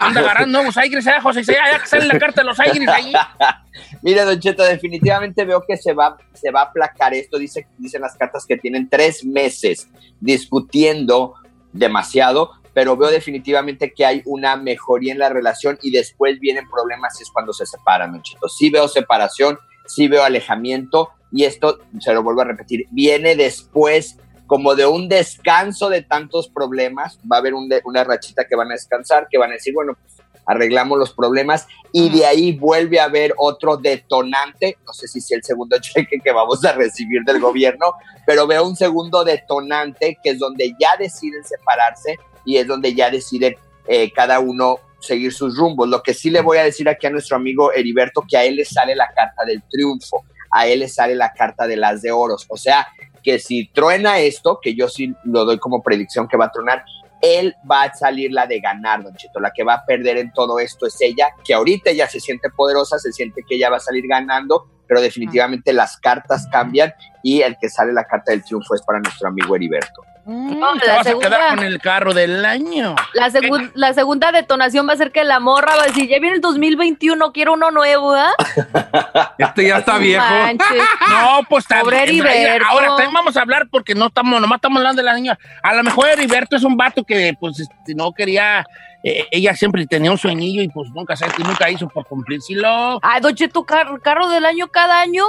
Anda 0.00 0.20
agarrando 0.20 0.58
nuevos 0.58 0.76
aires, 0.76 1.04
¿eh, 1.08 1.14
José? 1.20 1.42
Ya, 1.42 1.72
ya 1.72 1.78
que 1.80 1.86
sale 1.88 2.06
la 2.06 2.18
carta 2.20 2.42
de 2.42 2.46
los 2.46 2.60
aires 2.60 2.86
ahí. 2.88 3.12
Mira, 4.02 4.24
Don 4.24 4.38
Cheto, 4.38 4.62
definitivamente 4.62 5.44
veo 5.44 5.64
que 5.66 5.76
se 5.76 5.92
va, 5.92 6.16
se 6.34 6.52
va 6.52 6.60
a 6.60 6.64
aplacar 6.66 7.14
esto. 7.14 7.36
Dice, 7.36 7.66
dicen 7.78 8.00
las 8.02 8.14
cartas 8.16 8.46
que 8.46 8.56
tienen 8.56 8.88
tres 8.88 9.24
meses 9.24 9.88
discutiendo 10.20 11.34
demasiado, 11.72 12.52
pero 12.78 12.96
veo 12.96 13.10
definitivamente 13.10 13.92
que 13.92 14.06
hay 14.06 14.22
una 14.24 14.54
mejoría 14.54 15.10
en 15.12 15.18
la 15.18 15.28
relación 15.28 15.76
y 15.82 15.90
después 15.90 16.38
vienen 16.38 16.70
problemas 16.70 17.18
y 17.18 17.24
es 17.24 17.30
cuando 17.32 17.52
se 17.52 17.66
separan, 17.66 18.22
Cheto. 18.22 18.48
Sí 18.48 18.70
veo 18.70 18.86
separación, 18.86 19.58
sí 19.84 20.06
veo 20.06 20.22
alejamiento 20.22 21.08
y 21.32 21.42
esto, 21.42 21.80
se 21.98 22.14
lo 22.14 22.22
vuelvo 22.22 22.42
a 22.42 22.44
repetir, 22.44 22.86
viene 22.92 23.34
después 23.34 24.16
como 24.46 24.76
de 24.76 24.86
un 24.86 25.08
descanso 25.08 25.88
de 25.88 26.02
tantos 26.02 26.48
problemas. 26.48 27.18
Va 27.30 27.38
a 27.38 27.40
haber 27.40 27.54
un 27.54 27.68
de- 27.68 27.82
una 27.84 28.04
rachita 28.04 28.46
que 28.46 28.54
van 28.54 28.68
a 28.70 28.74
descansar, 28.74 29.26
que 29.28 29.38
van 29.38 29.50
a 29.50 29.54
decir, 29.54 29.74
bueno, 29.74 29.94
pues, 30.00 30.22
arreglamos 30.46 30.98
los 31.00 31.12
problemas 31.12 31.66
y 31.92 32.08
de 32.10 32.24
ahí 32.26 32.52
vuelve 32.56 33.00
a 33.00 33.04
haber 33.04 33.34
otro 33.36 33.76
detonante, 33.76 34.78
no 34.86 34.92
sé 34.92 35.08
si 35.08 35.20
sea 35.20 35.36
el 35.36 35.42
segundo 35.42 35.76
cheque 35.80 36.20
que 36.22 36.32
vamos 36.32 36.64
a 36.64 36.72
recibir 36.72 37.22
del 37.26 37.40
gobierno, 37.40 37.94
pero 38.24 38.46
veo 38.46 38.64
un 38.66 38.76
segundo 38.76 39.24
detonante 39.24 40.16
que 40.22 40.30
es 40.30 40.38
donde 40.38 40.74
ya 40.78 40.90
deciden 40.96 41.44
separarse 41.44 42.16
y 42.48 42.56
es 42.56 42.66
donde 42.66 42.94
ya 42.94 43.10
deciden 43.10 43.56
eh, 43.86 44.10
cada 44.10 44.40
uno 44.40 44.78
seguir 45.00 45.34
sus 45.34 45.54
rumbos. 45.54 45.86
Lo 45.86 46.02
que 46.02 46.14
sí 46.14 46.30
le 46.30 46.40
voy 46.40 46.56
a 46.56 46.64
decir 46.64 46.88
aquí 46.88 47.06
a 47.06 47.10
nuestro 47.10 47.36
amigo 47.36 47.74
Heriberto, 47.74 48.24
que 48.26 48.38
a 48.38 48.44
él 48.44 48.56
le 48.56 48.64
sale 48.64 48.96
la 48.96 49.06
carta 49.14 49.44
del 49.44 49.62
triunfo, 49.68 50.24
a 50.50 50.66
él 50.66 50.78
le 50.78 50.88
sale 50.88 51.14
la 51.14 51.34
carta 51.34 51.66
de 51.66 51.76
las 51.76 52.00
de 52.00 52.10
oros, 52.10 52.46
o 52.48 52.56
sea, 52.56 52.88
que 53.22 53.38
si 53.38 53.68
truena 53.68 54.20
esto, 54.20 54.60
que 54.62 54.74
yo 54.74 54.88
sí 54.88 55.14
lo 55.24 55.44
doy 55.44 55.58
como 55.58 55.82
predicción 55.82 56.26
que 56.26 56.38
va 56.38 56.46
a 56.46 56.50
tronar, 56.50 56.86
él 57.20 57.54
va 57.70 57.82
a 57.82 57.92
salir 57.92 58.32
la 58.32 58.46
de 58.46 58.60
ganar, 58.60 59.02
Don 59.02 59.14
Cheto. 59.14 59.40
La 59.40 59.50
que 59.50 59.62
va 59.62 59.74
a 59.74 59.84
perder 59.84 60.16
en 60.16 60.32
todo 60.32 60.58
esto 60.58 60.86
es 60.86 60.96
ella, 61.02 61.28
que 61.44 61.52
ahorita 61.52 61.90
ella 61.90 62.08
se 62.08 62.18
siente 62.18 62.48
poderosa, 62.48 62.98
se 62.98 63.12
siente 63.12 63.42
que 63.46 63.56
ella 63.56 63.68
va 63.68 63.76
a 63.76 63.80
salir 63.80 64.06
ganando, 64.08 64.70
pero 64.86 65.02
definitivamente 65.02 65.74
las 65.74 65.98
cartas 65.98 66.48
cambian 66.50 66.94
y 67.22 67.42
el 67.42 67.58
que 67.60 67.68
sale 67.68 67.92
la 67.92 68.04
carta 68.04 68.32
del 68.32 68.42
triunfo 68.42 68.74
es 68.74 68.80
para 68.80 69.00
nuestro 69.00 69.28
amigo 69.28 69.54
Heriberto. 69.54 70.02
No, 70.30 70.74
Te 70.78 70.86
la 70.88 70.96
vas 70.96 71.06
a 71.06 71.10
quedar 71.14 71.32
segunda, 71.32 71.48
con 71.48 71.64
el 71.64 71.80
carro 71.80 72.12
del 72.12 72.44
año. 72.44 72.94
la, 73.14 73.30
segun- 73.30 73.70
la 73.74 73.94
segunda 73.94 74.30
detonación 74.30 74.86
va 74.86 74.92
a 74.92 74.96
ser 74.96 75.10
que 75.10 75.24
la 75.24 75.40
morra 75.40 75.74
va 75.76 75.84
a 75.84 75.86
decir, 75.86 76.06
ya 76.06 76.18
viene 76.20 76.34
el 76.36 76.42
2021, 76.42 77.32
quiero 77.32 77.54
uno 77.54 77.70
nuevo, 77.70 78.14
¿ah? 78.14 78.32
Este 79.38 79.66
ya 79.68 79.78
está 79.78 79.96
viejo. 79.98 80.22
Manches. 80.28 80.66
No, 81.08 81.40
pues 81.48 81.64
Pobre 81.66 81.98
también. 82.06 82.62
Ahora, 82.68 82.88
también 82.88 83.12
vamos 83.12 83.36
a 83.36 83.40
hablar 83.40 83.68
porque 83.70 83.94
no 83.94 84.08
estamos, 84.08 84.38
nomás 84.40 84.56
estamos 84.58 84.76
hablando 84.78 85.00
de 85.00 85.06
la 85.06 85.14
niña. 85.14 85.38
A 85.62 85.72
lo 85.74 85.82
mejor 85.82 86.08
Heriberto 86.10 86.56
es 86.56 86.62
un 86.64 86.76
vato 86.76 87.04
que, 87.04 87.32
pues, 87.40 87.60
este, 87.60 87.94
no 87.94 88.12
quería. 88.12 88.66
eh, 89.02 89.24
ella 89.30 89.54
siempre 89.54 89.86
tenía 89.86 90.10
un 90.10 90.18
sueñillo 90.18 90.60
y, 90.62 90.68
pues, 90.68 90.90
nunca, 90.90 91.16
se- 91.16 91.24
nunca 91.38 91.70
hizo 91.70 91.88
por 91.88 92.04
cumplírselo. 92.06 92.98
Ay, 93.02 93.20
Don 93.22 93.34
Cheto, 93.34 93.64
car- 93.64 94.00
carro 94.02 94.28
del 94.28 94.44
año 94.44 94.68
cada 94.68 95.00
año. 95.00 95.24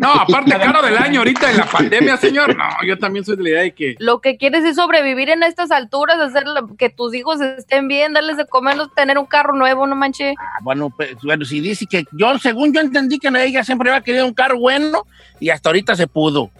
No, 0.00 0.14
aparte, 0.14 0.50
caro 0.52 0.80
del 0.82 0.96
año 0.96 1.20
ahorita 1.20 1.50
en 1.50 1.58
la 1.58 1.66
pandemia, 1.70 2.16
señor. 2.16 2.56
No, 2.56 2.64
yo 2.86 2.98
también 2.98 3.24
soy 3.24 3.36
de 3.36 3.42
la 3.42 3.48
idea 3.50 3.62
de 3.62 3.74
que. 3.74 3.96
Lo 3.98 4.20
que 4.20 4.38
quieres 4.38 4.64
es 4.64 4.76
sobrevivir 4.76 5.28
en 5.28 5.42
estas 5.42 5.70
alturas, 5.70 6.18
hacer 6.18 6.44
que 6.78 6.88
tus 6.88 7.14
hijos 7.14 7.40
estén 7.40 7.86
bien, 7.86 8.14
darles 8.14 8.38
de 8.38 8.46
comer, 8.46 8.76
no 8.76 8.88
tener 8.88 9.18
un 9.18 9.26
carro 9.26 9.54
nuevo, 9.54 9.86
no 9.86 9.94
manches. 9.94 10.34
Ah, 10.38 10.58
bueno, 10.62 10.88
pues, 10.90 11.16
bueno, 11.22 11.44
si 11.44 11.60
dice 11.60 11.86
que 11.86 12.04
yo, 12.12 12.38
según 12.38 12.72
yo 12.72 12.80
entendí 12.80 13.18
que 13.18 13.28
ella 13.28 13.62
siempre 13.62 13.90
había 13.90 14.02
querido 14.02 14.26
un 14.26 14.32
carro 14.32 14.58
bueno 14.58 15.06
y 15.38 15.50
hasta 15.50 15.68
ahorita 15.68 15.94
se 15.94 16.06
pudo. 16.06 16.50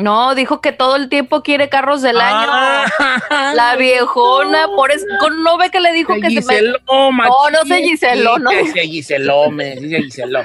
No, 0.00 0.34
dijo 0.34 0.60
que 0.60 0.72
todo 0.72 0.96
el 0.96 1.08
tiempo 1.08 1.42
quiere 1.42 1.68
carros 1.68 2.02
del 2.02 2.20
año. 2.20 2.48
Ah, 2.50 3.52
La 3.54 3.76
viejona, 3.76 4.66
por 4.74 4.90
eso, 4.90 5.06
no 5.42 5.56
ve 5.58 5.70
que 5.70 5.78
le 5.80 5.92
dijo 5.92 6.14
que 6.14 6.30
se 6.30 6.34
me... 6.46 6.50
Giseló, 6.54 6.78
No, 6.86 7.10
no 7.12 7.20
se 7.62 7.68
machín. 7.68 7.84
Giseló, 7.84 8.38
no. 8.38 8.50
Sí, 8.50 8.66
Se 8.72 8.80
Giseló, 8.80 9.50
me 9.50 9.76
se 9.76 10.02
Giseló. 10.02 10.40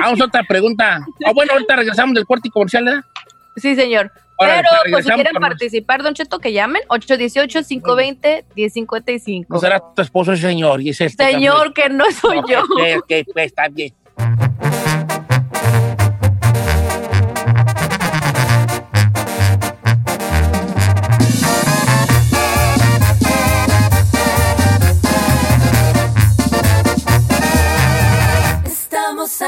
Vamos 0.00 0.20
a 0.20 0.24
otra 0.24 0.42
pregunta. 0.44 1.00
Ah, 1.26 1.32
bueno, 1.34 1.52
ahorita 1.52 1.76
regresamos 1.76 2.14
del 2.14 2.24
corte 2.26 2.48
comercial, 2.50 2.84
¿verdad? 2.84 3.04
Sí, 3.56 3.74
señor. 3.74 4.10
Pero, 4.38 4.68
pues, 4.84 4.92
pues, 4.92 5.04
si 5.04 5.10
quieren 5.12 5.34
participar, 5.34 6.02
Don 6.02 6.14
Cheto, 6.14 6.38
que 6.38 6.52
llamen. 6.54 6.80
818-520-1055. 6.88 9.44
No 9.48 9.58
será 9.58 9.82
tu 9.94 10.00
esposo, 10.00 10.34
señor. 10.34 10.80
Y 10.80 10.88
es 10.90 11.00
este 11.02 11.32
Señor, 11.32 11.74
que 11.74 11.90
no 11.90 12.06
soy 12.10 12.40
yo. 12.48 12.62
pues, 13.34 13.46
está 13.46 13.68
bien. 13.68 13.92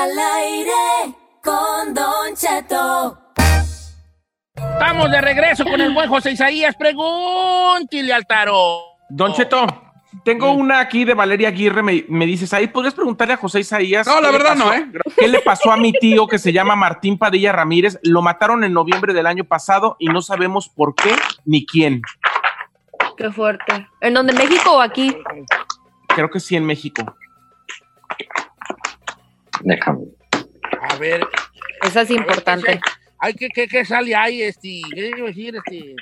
Al 0.03 0.19
aire 0.19 1.15
con 1.45 1.95
Don 1.95 2.35
Cheto. 2.35 3.19
Estamos 4.55 5.11
de 5.13 5.21
regreso 5.21 5.65
con 5.65 5.81
el 5.81 5.95
buen 5.95 6.09
José 6.09 6.33
Isaías. 6.33 6.75
Pregúntile 6.77 8.13
al 8.13 8.27
tarot. 8.27 8.81
Don 9.09 9.33
Cheto, 9.33 9.65
tengo 10.25 10.51
una 10.53 10.81
aquí 10.81 11.05
de 11.05 11.15
Valeria 11.15 11.49
Aguirre. 11.49 11.83
Me, 11.85 12.05
me 12.09 12.27
dices, 12.27 12.53
ahí 12.53 12.67
podrías 12.67 12.95
preguntarle 12.95 13.35
a 13.35 13.37
José 13.37 13.61
Isaías. 13.61 14.07
No, 14.09 14.21
la 14.21 14.33
verdad 14.33 14.57
pasó- 14.57 14.65
no, 14.65 14.73
¿eh? 14.75 14.87
¿Qué 15.17 15.29
le 15.29 15.39
pasó 15.41 15.71
a 15.71 15.77
mi 15.77 15.93
tío 15.93 16.27
que 16.27 16.39
se 16.41 16.53
llama 16.53 16.75
Martín 16.75 17.17
Padilla 17.17 17.53
Ramírez? 17.53 17.99
Lo 18.03 18.23
mataron 18.23 18.65
en 18.65 18.73
noviembre 18.73 19.15
del 19.15 19.27
año 19.29 19.45
pasado 19.45 19.95
y 20.01 20.07
no 20.09 20.21
sabemos 20.21 20.69
por 20.69 20.97
qué 20.97 21.15
ni 21.45 21.65
quién. 21.65 22.03
Qué 23.17 23.31
fuerte. 23.31 23.87
¿En 24.01 24.15
dónde, 24.15 24.33
México 24.33 24.73
o 24.79 24.81
aquí? 24.81 25.17
Creo 26.09 26.29
que 26.29 26.41
sí 26.41 26.57
en 26.57 26.65
México. 26.67 27.05
Déjame. 29.63 30.05
A 30.89 30.97
ver. 30.97 31.27
Esa 31.83 32.03
es 32.03 32.11
importante. 32.11 32.81
Ay, 33.19 33.35
¿qué, 33.35 33.49
qué, 33.55 33.69
qué 33.69 33.85
sale 33.85 34.15
ahí? 34.15 34.43
Este, 34.43 34.81
¿Qué 34.95 35.11
iba 35.17 35.27
a 35.27 35.29
decir? 35.29 35.55
Este, 35.57 35.95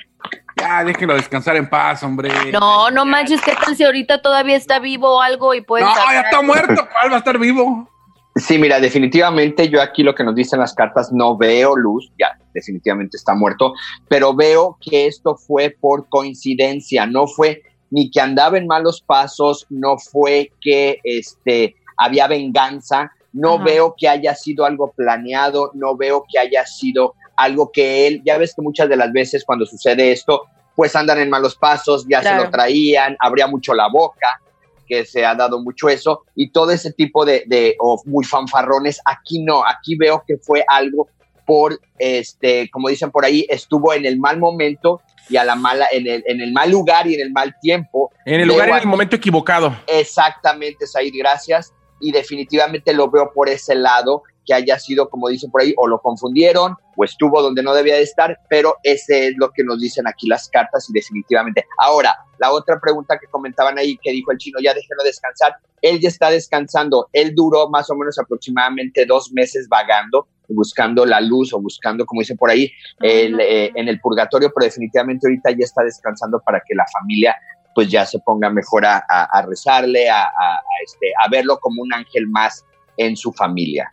Ya, 0.57 0.83
déjenlo 0.83 1.15
descansar 1.15 1.55
en 1.55 1.69
paz, 1.69 2.01
hombre. 2.03 2.29
No, 2.51 2.89
no 2.91 3.05
manches, 3.05 3.41
¿qué 3.41 3.53
tal 3.63 3.75
si 3.75 3.83
ahorita 3.83 4.21
todavía 4.21 4.55
está 4.55 4.79
vivo 4.79 5.17
o 5.17 5.21
algo 5.21 5.53
y 5.53 5.61
puede 5.61 5.83
No, 5.85 5.93
sacar- 5.93 6.13
ya 6.13 6.21
está 6.21 6.41
muerto. 6.41 6.87
¿Cuál 6.91 7.11
va 7.11 7.15
a 7.15 7.19
estar 7.19 7.37
vivo? 7.37 7.87
Sí, 8.35 8.57
mira, 8.57 8.79
definitivamente 8.79 9.67
yo 9.69 9.81
aquí 9.81 10.03
lo 10.03 10.15
que 10.15 10.23
nos 10.23 10.33
dicen 10.35 10.59
las 10.59 10.73
cartas 10.73 11.11
no 11.11 11.35
veo 11.37 11.75
luz, 11.75 12.11
ya 12.17 12.37
definitivamente 12.53 13.17
está 13.17 13.35
muerto, 13.35 13.73
pero 14.07 14.33
veo 14.33 14.77
que 14.79 15.05
esto 15.05 15.35
fue 15.35 15.75
por 15.77 16.07
coincidencia, 16.07 17.05
no 17.05 17.27
fue 17.27 17.61
ni 17.89 18.09
que 18.09 18.21
andaba 18.21 18.57
en 18.57 18.67
malos 18.67 19.01
pasos, 19.01 19.67
no 19.69 19.97
fue 19.97 20.49
que 20.61 20.99
este 21.03 21.75
había 21.97 22.27
venganza, 22.27 23.11
no 23.33 23.55
Ajá. 23.55 23.63
veo 23.63 23.95
que 23.97 24.07
haya 24.07 24.35
sido 24.35 24.65
algo 24.65 24.91
planeado, 24.91 25.71
no 25.73 25.95
veo 25.95 26.25
que 26.29 26.39
haya 26.39 26.65
sido 26.65 27.15
algo 27.35 27.71
que 27.71 28.07
él, 28.07 28.21
ya 28.25 28.37
ves 28.37 28.53
que 28.55 28.61
muchas 28.61 28.89
de 28.89 28.95
las 28.95 29.11
veces 29.11 29.43
cuando 29.45 29.65
sucede 29.65 30.11
esto, 30.11 30.43
pues 30.75 30.95
andan 30.95 31.19
en 31.19 31.29
malos 31.29 31.55
pasos, 31.55 32.05
ya 32.07 32.21
se 32.21 32.35
lo 32.35 32.49
traían, 32.49 33.15
abría 33.19 33.47
mucho 33.47 33.73
la 33.73 33.87
boca, 33.89 34.39
porque 34.75 35.05
se 35.05 35.25
ha 35.25 35.35
dado 35.35 35.61
mucho 35.61 35.89
eso 35.89 36.23
y 36.35 36.51
todo 36.51 36.71
ese 36.71 36.91
tipo 36.93 37.25
de, 37.25 37.43
de 37.47 37.75
o 37.79 38.01
muy 38.05 38.25
fanfarrones. 38.25 39.01
Aquí 39.05 39.43
no, 39.43 39.65
aquí 39.65 39.95
veo 39.95 40.23
que 40.25 40.37
fue 40.37 40.63
algo 40.67 41.07
por, 41.45 41.79
este, 41.97 42.69
como 42.69 42.89
dicen 42.89 43.11
por 43.11 43.25
ahí, 43.25 43.45
estuvo 43.49 43.93
en 43.93 44.05
el 44.05 44.17
mal 44.19 44.39
momento 44.39 45.01
y 45.29 45.37
a 45.37 45.43
la 45.43 45.55
mala, 45.55 45.87
en 45.91 46.07
el, 46.07 46.23
en 46.25 46.41
el 46.41 46.51
mal 46.51 46.71
lugar 46.71 47.07
y 47.07 47.15
en 47.15 47.21
el 47.21 47.31
mal 47.31 47.55
tiempo. 47.61 48.11
En 48.25 48.39
el 48.41 48.47
lugar 48.47 48.69
y 48.69 48.71
en 48.71 48.77
el 48.79 48.87
momento 48.87 49.15
equivocado. 49.15 49.75
Exactamente, 49.87 50.87
Said, 50.87 51.13
gracias. 51.17 51.73
Y 52.01 52.11
definitivamente 52.11 52.93
lo 52.93 53.09
veo 53.09 53.31
por 53.33 53.47
ese 53.47 53.75
lado, 53.75 54.23
que 54.45 54.53
haya 54.53 54.77
sido, 54.79 55.09
como 55.09 55.29
dicen 55.29 55.51
por 55.51 55.61
ahí, 55.61 55.73
o 55.77 55.87
lo 55.87 55.99
confundieron 55.99 56.75
o 56.97 57.05
estuvo 57.05 57.41
donde 57.41 57.63
no 57.63 57.73
debía 57.73 57.95
de 57.95 58.01
estar, 58.01 58.39
pero 58.49 58.75
ese 58.83 59.27
es 59.27 59.33
lo 59.37 59.51
que 59.51 59.63
nos 59.63 59.79
dicen 59.79 60.07
aquí 60.07 60.27
las 60.27 60.49
cartas 60.49 60.89
y 60.89 60.93
definitivamente. 60.93 61.65
Ahora, 61.77 62.15
la 62.39 62.51
otra 62.51 62.79
pregunta 62.79 63.17
que 63.19 63.27
comentaban 63.27 63.77
ahí, 63.77 63.97
que 64.01 64.11
dijo 64.11 64.31
el 64.31 64.37
chino, 64.37 64.59
ya 64.61 64.73
déjenlo 64.73 65.03
descansar, 65.03 65.55
él 65.81 65.99
ya 65.99 66.09
está 66.09 66.29
descansando, 66.29 67.07
él 67.13 67.33
duró 67.35 67.69
más 67.69 67.89
o 67.89 67.95
menos 67.95 68.17
aproximadamente 68.19 69.05
dos 69.05 69.31
meses 69.31 69.67
vagando, 69.69 70.27
buscando 70.49 71.05
la 71.05 71.21
luz 71.21 71.53
o 71.53 71.61
buscando, 71.61 72.05
como 72.05 72.21
dicen 72.21 72.37
por 72.37 72.49
ahí, 72.49 72.71
el, 72.99 73.39
eh, 73.39 73.71
en 73.75 73.87
el 73.87 73.99
purgatorio, 73.99 74.51
pero 74.53 74.65
definitivamente 74.65 75.27
ahorita 75.27 75.51
ya 75.51 75.63
está 75.63 75.83
descansando 75.83 76.41
para 76.45 76.59
que 76.59 76.75
la 76.75 76.85
familia 76.91 77.35
pues 77.75 77.87
ya 77.89 78.05
se 78.05 78.19
ponga 78.19 78.49
mejor 78.49 78.85
a, 78.85 78.97
a- 79.07 79.23
a 79.31 79.41
rezarle, 79.43 80.09
a, 80.09 80.23
a- 80.23 80.55
a, 80.55 80.61
este, 80.83 81.11
a 81.23 81.29
verlo 81.29 81.57
como 81.59 81.81
un 81.81 81.93
ángel 81.93 82.27
más 82.27 82.65
en 82.97 83.15
su 83.15 83.31
familia. 83.33 83.89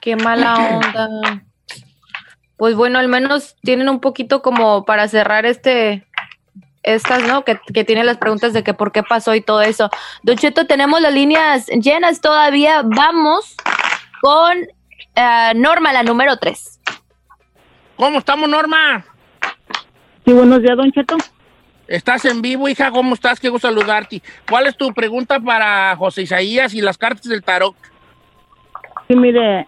Qué 0.00 0.16
mala 0.16 0.54
onda. 0.56 1.42
Pues 2.56 2.74
bueno, 2.74 2.98
al 2.98 3.08
menos 3.08 3.56
tienen 3.62 3.88
un 3.88 4.00
poquito 4.00 4.42
como 4.42 4.84
para 4.84 5.08
cerrar 5.08 5.46
este, 5.46 6.06
estas, 6.82 7.22
¿no? 7.26 7.44
Que, 7.44 7.58
que 7.72 7.84
tienen 7.84 8.06
las 8.06 8.16
preguntas 8.18 8.52
de 8.52 8.62
que 8.64 8.74
por 8.74 8.92
qué 8.92 9.02
pasó 9.02 9.34
y 9.34 9.40
todo 9.40 9.62
eso. 9.62 9.90
Don 10.22 10.36
Cheto, 10.36 10.66
tenemos 10.66 11.00
las 11.00 11.12
líneas 11.12 11.66
llenas 11.68 12.20
todavía. 12.20 12.82
Vamos 12.84 13.54
con 14.20 14.58
eh, 15.14 15.52
Norma, 15.56 15.92
la 15.92 16.02
número 16.02 16.36
3. 16.38 16.80
¿Cómo 17.96 18.18
estamos, 18.18 18.48
Norma? 18.48 19.04
Sí, 20.24 20.32
buenos 20.32 20.62
días, 20.62 20.76
Don 20.76 20.90
Cheto. 20.92 21.16
Estás 21.90 22.24
en 22.24 22.40
vivo, 22.40 22.68
hija. 22.68 22.92
¿Cómo 22.92 23.14
estás? 23.14 23.40
Qué 23.40 23.48
gusto 23.48 23.66
saludarte. 23.66 24.22
¿Cuál 24.48 24.68
es 24.68 24.76
tu 24.76 24.94
pregunta 24.94 25.40
para 25.40 25.96
José 25.96 26.22
Isaías 26.22 26.72
y 26.72 26.80
las 26.80 26.96
cartas 26.96 27.24
del 27.24 27.42
tarot? 27.42 27.74
Sí, 29.08 29.16
mire, 29.16 29.66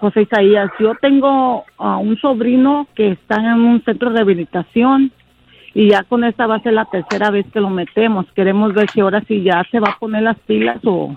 José 0.00 0.22
Isaías, 0.22 0.72
yo 0.80 0.96
tengo 1.00 1.64
a 1.78 1.98
un 1.98 2.18
sobrino 2.18 2.88
que 2.96 3.12
está 3.12 3.36
en 3.36 3.60
un 3.60 3.84
centro 3.84 4.10
de 4.10 4.16
rehabilitación 4.16 5.12
y 5.72 5.90
ya 5.90 6.02
con 6.02 6.24
esta 6.24 6.48
va 6.48 6.56
a 6.56 6.62
ser 6.62 6.72
la 6.72 6.86
tercera 6.86 7.30
vez 7.30 7.46
que 7.52 7.60
lo 7.60 7.70
metemos. 7.70 8.26
Queremos 8.34 8.74
ver 8.74 8.90
si 8.90 8.98
ahora 8.98 9.22
sí 9.28 9.44
ya 9.44 9.62
se 9.70 9.78
va 9.78 9.90
a 9.90 9.98
poner 10.00 10.24
las 10.24 10.40
pilas 10.40 10.78
o 10.82 11.16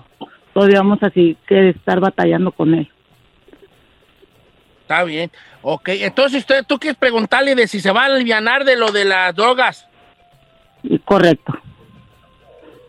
todavía 0.54 0.78
vamos 0.78 1.02
así 1.02 1.36
que 1.48 1.70
estar 1.70 1.98
batallando 1.98 2.52
con 2.52 2.72
él. 2.72 2.88
Está 4.82 5.02
bien. 5.02 5.32
Ok, 5.62 5.88
entonces 5.88 6.38
usted, 6.38 6.64
tú 6.64 6.78
quieres 6.78 6.96
preguntarle 6.96 7.56
de 7.56 7.66
si 7.66 7.80
se 7.80 7.90
va 7.90 8.02
a 8.02 8.06
aliviar 8.06 8.64
de 8.64 8.76
lo 8.76 8.92
de 8.92 9.04
las 9.04 9.34
drogas. 9.34 9.85
Correcto. 11.04 11.54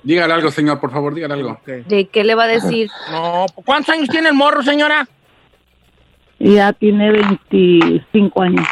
Dígale 0.04 0.34
algo, 0.34 0.52
señor, 0.52 0.80
por 0.80 0.92
favor, 0.92 1.14
dígale 1.14 1.34
algo. 1.34 1.60
¿De 1.66 2.08
qué 2.08 2.24
le 2.24 2.36
va 2.36 2.44
a 2.46 2.48
decir? 2.48 2.90
No, 3.12 3.46
¿cuántos 3.66 3.94
años 3.94 4.08
tiene 4.10 4.30
el 4.30 4.36
morro, 4.36 4.64
señora? 4.64 5.08
Ya 6.40 6.72
tiene 6.74 7.12
25 7.12 8.42
años. 8.42 8.68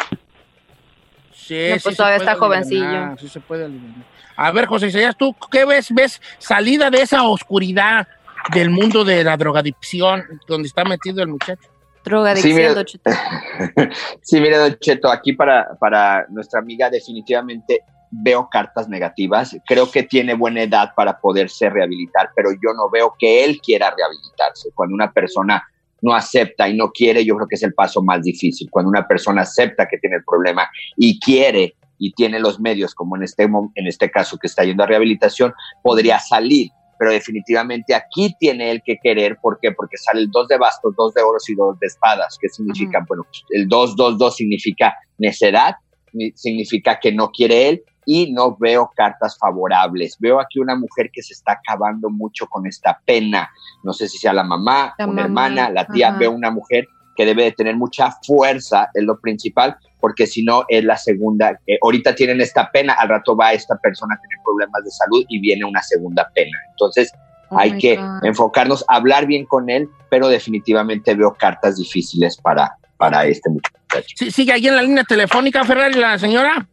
Sí, 1.33 1.67
No, 1.69 1.75
sí 1.75 1.81
pues 1.83 1.97
todavía 1.97 2.17
está 2.17 2.35
jovencillo. 2.35 3.17
Sí 3.17 3.27
se 3.27 3.39
puede 3.39 3.65
aliviar. 3.65 4.05
A 4.37 4.51
ver, 4.51 4.65
José 4.65 4.87
Isaías, 4.87 5.15
¿tú 5.17 5.35
qué 5.51 5.65
ves? 5.65 5.93
¿Ves 5.93 6.21
salida 6.37 6.89
de 6.89 7.01
esa 7.01 7.23
oscuridad 7.23 8.07
del 8.53 8.69
mundo 8.69 9.03
de 9.03 9.23
la 9.23 9.37
drogadicción 9.37 10.23
donde 10.47 10.67
está 10.67 10.83
metido 10.83 11.21
el 11.21 11.29
muchacho? 11.29 11.69
Drogadicción, 12.03 12.53
Sí, 12.53 12.57
mira. 12.57 12.73
Don 12.73 12.85
Cheto. 12.85 13.09
Sí, 14.21 14.39
mire, 14.39 14.57
Don 14.57 14.77
Cheto, 14.79 15.09
aquí 15.09 15.33
para, 15.33 15.69
para 15.79 16.25
nuestra 16.29 16.59
amiga 16.59 16.89
definitivamente 16.89 17.81
veo 18.11 18.47
cartas 18.49 18.87
negativas. 18.89 19.55
Creo 19.67 19.89
que 19.91 20.03
tiene 20.03 20.33
buena 20.33 20.63
edad 20.63 20.89
para 20.95 21.19
poderse 21.19 21.69
rehabilitar, 21.69 22.29
pero 22.35 22.51
yo 22.51 22.73
no 22.75 22.89
veo 22.91 23.15
que 23.19 23.43
él 23.43 23.59
quiera 23.61 23.93
rehabilitarse. 23.95 24.69
Cuando 24.73 24.95
una 24.95 25.11
persona 25.11 25.63
no 26.01 26.13
acepta 26.13 26.67
y 26.69 26.75
no 26.75 26.91
quiere, 26.91 27.25
yo 27.25 27.35
creo 27.35 27.47
que 27.47 27.55
es 27.55 27.63
el 27.63 27.73
paso 27.73 28.01
más 28.01 28.21
difícil. 28.21 28.69
Cuando 28.69 28.89
una 28.89 29.07
persona 29.07 29.41
acepta 29.41 29.87
que 29.87 29.97
tiene 29.97 30.17
el 30.17 30.23
problema 30.23 30.69
y 30.97 31.19
quiere 31.19 31.75
y 31.97 32.13
tiene 32.13 32.39
los 32.39 32.59
medios, 32.59 32.93
como 32.93 33.15
en 33.15 33.23
este, 33.23 33.43
en 33.43 33.87
este 33.87 34.11
caso 34.11 34.37
que 34.37 34.47
está 34.47 34.63
yendo 34.63 34.83
a 34.83 34.87
rehabilitación, 34.87 35.53
podría 35.81 36.19
salir. 36.19 36.69
Pero 36.99 37.11
definitivamente 37.11 37.93
aquí 37.95 38.35
tiene 38.39 38.71
él 38.71 38.81
que 38.85 38.97
querer. 39.01 39.37
¿Por 39.41 39.59
qué? 39.61 39.71
Porque 39.71 39.97
sale 39.97 40.21
el 40.21 40.31
dos 40.31 40.47
de 40.47 40.57
bastos, 40.57 40.93
dos 40.95 41.13
de 41.13 41.21
oros 41.21 41.49
y 41.49 41.55
dos 41.55 41.77
de 41.79 41.87
espadas. 41.87 42.37
¿Qué 42.39 42.47
significa? 42.49 43.03
Bueno, 43.07 43.25
el 43.49 43.67
2, 43.67 43.95
2, 43.97 44.17
2 44.17 44.35
significa 44.35 44.93
necedad, 45.17 45.75
ni- 46.13 46.31
significa 46.35 46.97
que 46.99 47.11
no 47.11 47.31
quiere 47.31 47.67
él 47.69 47.83
y 48.05 48.31
no 48.31 48.55
veo 48.57 48.91
cartas 48.95 49.37
favorables. 49.37 50.15
Veo 50.19 50.39
aquí 50.39 50.59
una 50.59 50.75
mujer 50.75 51.09
que 51.11 51.21
se 51.23 51.33
está 51.33 51.53
acabando 51.53 52.09
mucho 52.09 52.47
con 52.47 52.65
esta 52.67 52.99
pena. 53.05 53.49
No 53.83 53.93
sé 53.93 54.07
si 54.07 54.17
sea 54.17 54.33
la 54.33 54.43
mamá, 54.43 54.93
La 54.97 55.05
una 55.07 55.23
mamá, 55.27 55.47
hermana, 55.47 55.69
la 55.69 55.85
tía. 55.87 56.09
ajá. 56.09 56.17
Veo 56.19 56.31
una 56.31 56.51
mujer 56.51 56.87
que 57.15 57.25
debe 57.25 57.43
de 57.45 57.51
tener 57.53 57.75
mucha 57.77 58.11
fuerza, 58.25 58.89
es 58.93 59.03
lo 59.03 59.17
principal, 59.19 59.77
porque 60.01 60.27
si 60.27 60.43
no 60.43 60.65
es 60.67 60.83
la 60.83 60.97
segunda. 60.97 61.57
eh, 61.65 61.77
ahorita 61.81 62.13
tienen 62.13 62.41
esta 62.41 62.69
pena, 62.71 62.93
al 62.93 63.07
rato 63.09 63.35
va 63.37 63.53
esta 63.53 63.75
persona 63.77 64.15
a 64.15 64.21
tener 64.21 64.37
problemas 64.43 64.83
de 64.83 64.91
salud 64.91 65.25
y 65.29 65.39
viene 65.39 65.63
una 65.65 65.81
segunda 65.81 66.29
pena. 66.35 66.57
Entonces 66.71 67.11
Oh 67.51 67.59
hay 67.59 67.77
que 67.77 67.95
God. 67.95 68.23
enfocarnos, 68.25 68.83
hablar 68.87 69.27
bien 69.27 69.45
con 69.45 69.69
él, 69.69 69.87
pero 70.09 70.27
definitivamente 70.27 71.13
veo 71.13 71.33
cartas 71.35 71.77
difíciles 71.77 72.35
para, 72.37 72.75
para 72.97 73.23
este 73.25 73.49
muchacho. 73.51 74.15
Sí, 74.15 74.31
sigue 74.31 74.51
ahí 74.51 74.67
en 74.67 74.75
la 74.75 74.81
línea 74.81 75.03
telefónica, 75.03 75.63
Ferrari, 75.63 75.93
la 75.93 76.17
señora. 76.17 76.67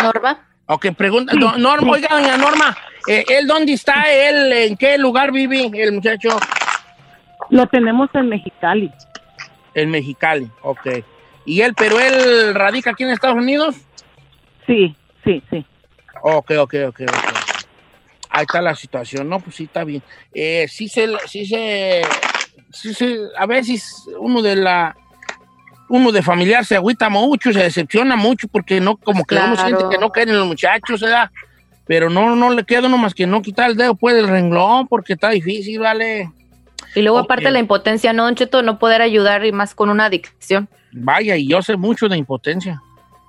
Norma. 0.00 0.46
Ok, 0.66 0.86
pregunta. 0.96 1.34
Norma, 1.58 1.92
oiga, 1.92 2.08
doña 2.10 2.36
Norma, 2.36 2.76
eh, 3.08 3.24
¿él 3.28 3.46
dónde 3.46 3.72
está? 3.72 4.04
¿Él 4.10 4.52
en 4.52 4.76
qué 4.76 4.98
lugar 4.98 5.32
vive 5.32 5.70
el 5.74 5.92
muchacho? 5.92 6.30
Lo 7.50 7.66
tenemos 7.66 8.08
en 8.14 8.28
Mexicali. 8.28 8.90
En 9.74 9.90
Mexicali, 9.90 10.50
ok. 10.62 10.86
¿Y 11.44 11.60
él, 11.60 11.74
pero 11.76 12.00
él 12.00 12.54
radica 12.54 12.90
aquí 12.90 13.02
en 13.02 13.10
Estados 13.10 13.36
Unidos? 13.36 13.76
Sí, 14.66 14.96
sí, 15.24 15.42
sí. 15.50 15.64
Ok, 16.22 16.52
ok, 16.58 16.74
ok, 16.88 17.00
ok. 17.02 17.54
Ahí 18.30 18.42
está 18.42 18.62
la 18.62 18.74
situación, 18.74 19.28
¿no? 19.28 19.40
Pues 19.40 19.56
sí, 19.56 19.64
está 19.64 19.84
bien. 19.84 20.02
Eh, 20.32 20.66
sí 20.68 20.88
se, 20.88 21.06
sí 21.26 21.44
se, 21.44 22.02
sí 22.72 22.94
se, 22.94 23.18
a 23.36 23.46
veces 23.46 24.06
uno 24.18 24.40
de 24.40 24.56
la, 24.56 24.96
uno 25.94 26.10
de 26.12 26.22
familiar 26.22 26.64
se 26.64 26.76
agüita 26.76 27.08
mucho, 27.08 27.52
se 27.52 27.60
decepciona 27.60 28.16
mucho 28.16 28.48
porque 28.48 28.80
no, 28.80 28.96
como 28.96 29.24
que 29.24 29.36
uno 29.36 29.54
Claro. 29.54 29.66
siente 29.68 29.84
que 29.90 29.98
no 29.98 30.10
quieren 30.10 30.36
los 30.36 30.46
muchachos, 30.46 31.00
¿verdad? 31.00 31.30
Pero 31.86 32.10
no, 32.10 32.34
no 32.34 32.50
le 32.50 32.64
queda 32.64 32.86
uno 32.88 32.98
más 32.98 33.14
que 33.14 33.26
no 33.26 33.42
quitar 33.42 33.70
el 33.70 33.76
dedo 33.76 33.94
pues 33.94 34.14
del 34.16 34.26
renglón 34.28 34.88
porque 34.88 35.12
está 35.12 35.30
difícil, 35.30 35.78
¿vale? 35.80 36.30
Y 36.94 37.02
luego 37.02 37.18
Ok. 37.18 37.24
aparte 37.26 37.50
la 37.50 37.58
impotencia, 37.58 38.12
¿no, 38.12 38.24
Don 38.24 38.34
Cheto? 38.34 38.62
No 38.62 38.78
poder 38.78 39.02
ayudar 39.02 39.44
y 39.44 39.52
más 39.52 39.74
con 39.74 39.90
una 39.90 40.06
adicción. 40.06 40.68
Vaya, 40.92 41.36
y 41.36 41.48
yo 41.48 41.60
sé 41.62 41.76
mucho 41.76 42.08
de 42.08 42.16
impotencia. 42.16 42.80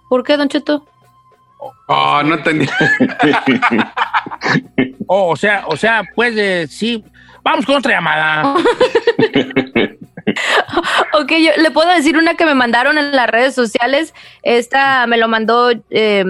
¿Por 0.10 0.24
qué, 0.24 0.38
Don 0.38 0.48
Cheto? 0.50 0.86
Oh, 1.88 2.22
no 2.24 2.36
entendí. 2.36 2.68
Oh, 5.08 5.30
o 5.32 5.36
sea, 5.36 5.66
o 5.68 5.78
sea, 5.78 6.04
pues 6.16 6.36
eh, 6.36 6.66
sí. 6.68 7.04
Vamos 7.44 7.64
con 7.66 7.76
otra 7.76 7.92
llamada. 7.94 8.56
Ok, 11.14 11.32
yo 11.40 11.52
le 11.62 11.72
puedo 11.72 11.90
decir 11.90 12.18
una 12.18 12.36
que 12.36 12.46
me 12.46 12.56
mandaron 12.56 12.98
en 12.98 13.16
las 13.16 13.28
redes 13.30 13.56
sociales. 13.56 14.14
Esta 14.44 15.06
me 15.08 15.18
lo 15.18 15.28
mandó 15.28 15.72
eh, 15.90 16.24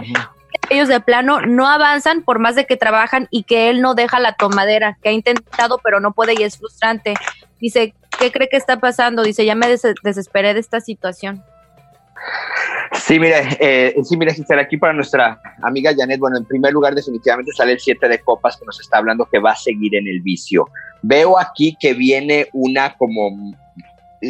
Ellos 0.71 0.89
de 0.89 1.01
plano 1.01 1.41
no 1.43 1.69
avanzan 1.69 2.23
por 2.23 2.39
más 2.39 2.55
de 2.55 2.65
que 2.67 2.77
trabajan 2.77 3.27
y 3.31 3.43
que 3.43 3.69
él 3.71 3.81
no 3.83 3.95
deja 3.95 4.19
la 4.21 4.33
tomadera, 4.35 4.97
que 5.03 5.09
ha 5.11 5.13
intentado 5.13 5.79
pero 5.83 6.01
no 6.01 6.13
puede 6.13 6.35
y 6.39 6.43
es 6.43 6.59
frustrante. 6.59 7.15
Dice, 7.61 7.95
¿qué 8.19 8.33
cree 8.33 8.49
que 8.49 8.57
está 8.57 8.79
pasando? 8.81 9.23
Dice, 9.23 9.45
ya 9.45 9.55
me 9.55 9.69
des- 9.69 9.83
desesperé 10.03 10.55
de 10.55 10.61
esta 10.61 10.81
situación. 10.81 11.43
Sí, 12.93 13.19
mire, 13.19 13.43
eh, 13.61 13.95
sí, 14.03 14.17
Gisela, 14.19 14.63
aquí 14.63 14.77
para 14.77 14.93
nuestra 14.93 15.41
amiga 15.63 15.93
Janet, 15.97 16.19
bueno, 16.19 16.39
en 16.39 16.45
primer 16.45 16.73
lugar 16.73 16.95
definitivamente 16.95 17.53
sale 17.53 17.73
el 17.73 17.81
7 17.81 18.09
de 18.09 18.19
copas 18.21 18.57
que 18.57 18.65
nos 18.65 18.81
está 18.81 18.99
hablando 18.99 19.29
que 19.31 19.39
va 19.39 19.53
a 19.53 19.57
seguir 19.57 19.95
en 19.95 20.07
el 20.07 20.21
vicio. 20.21 20.69
Veo 21.03 21.39
aquí 21.39 21.77
que 21.81 21.95
viene 21.95 22.49
una 22.53 22.95
como 22.97 23.55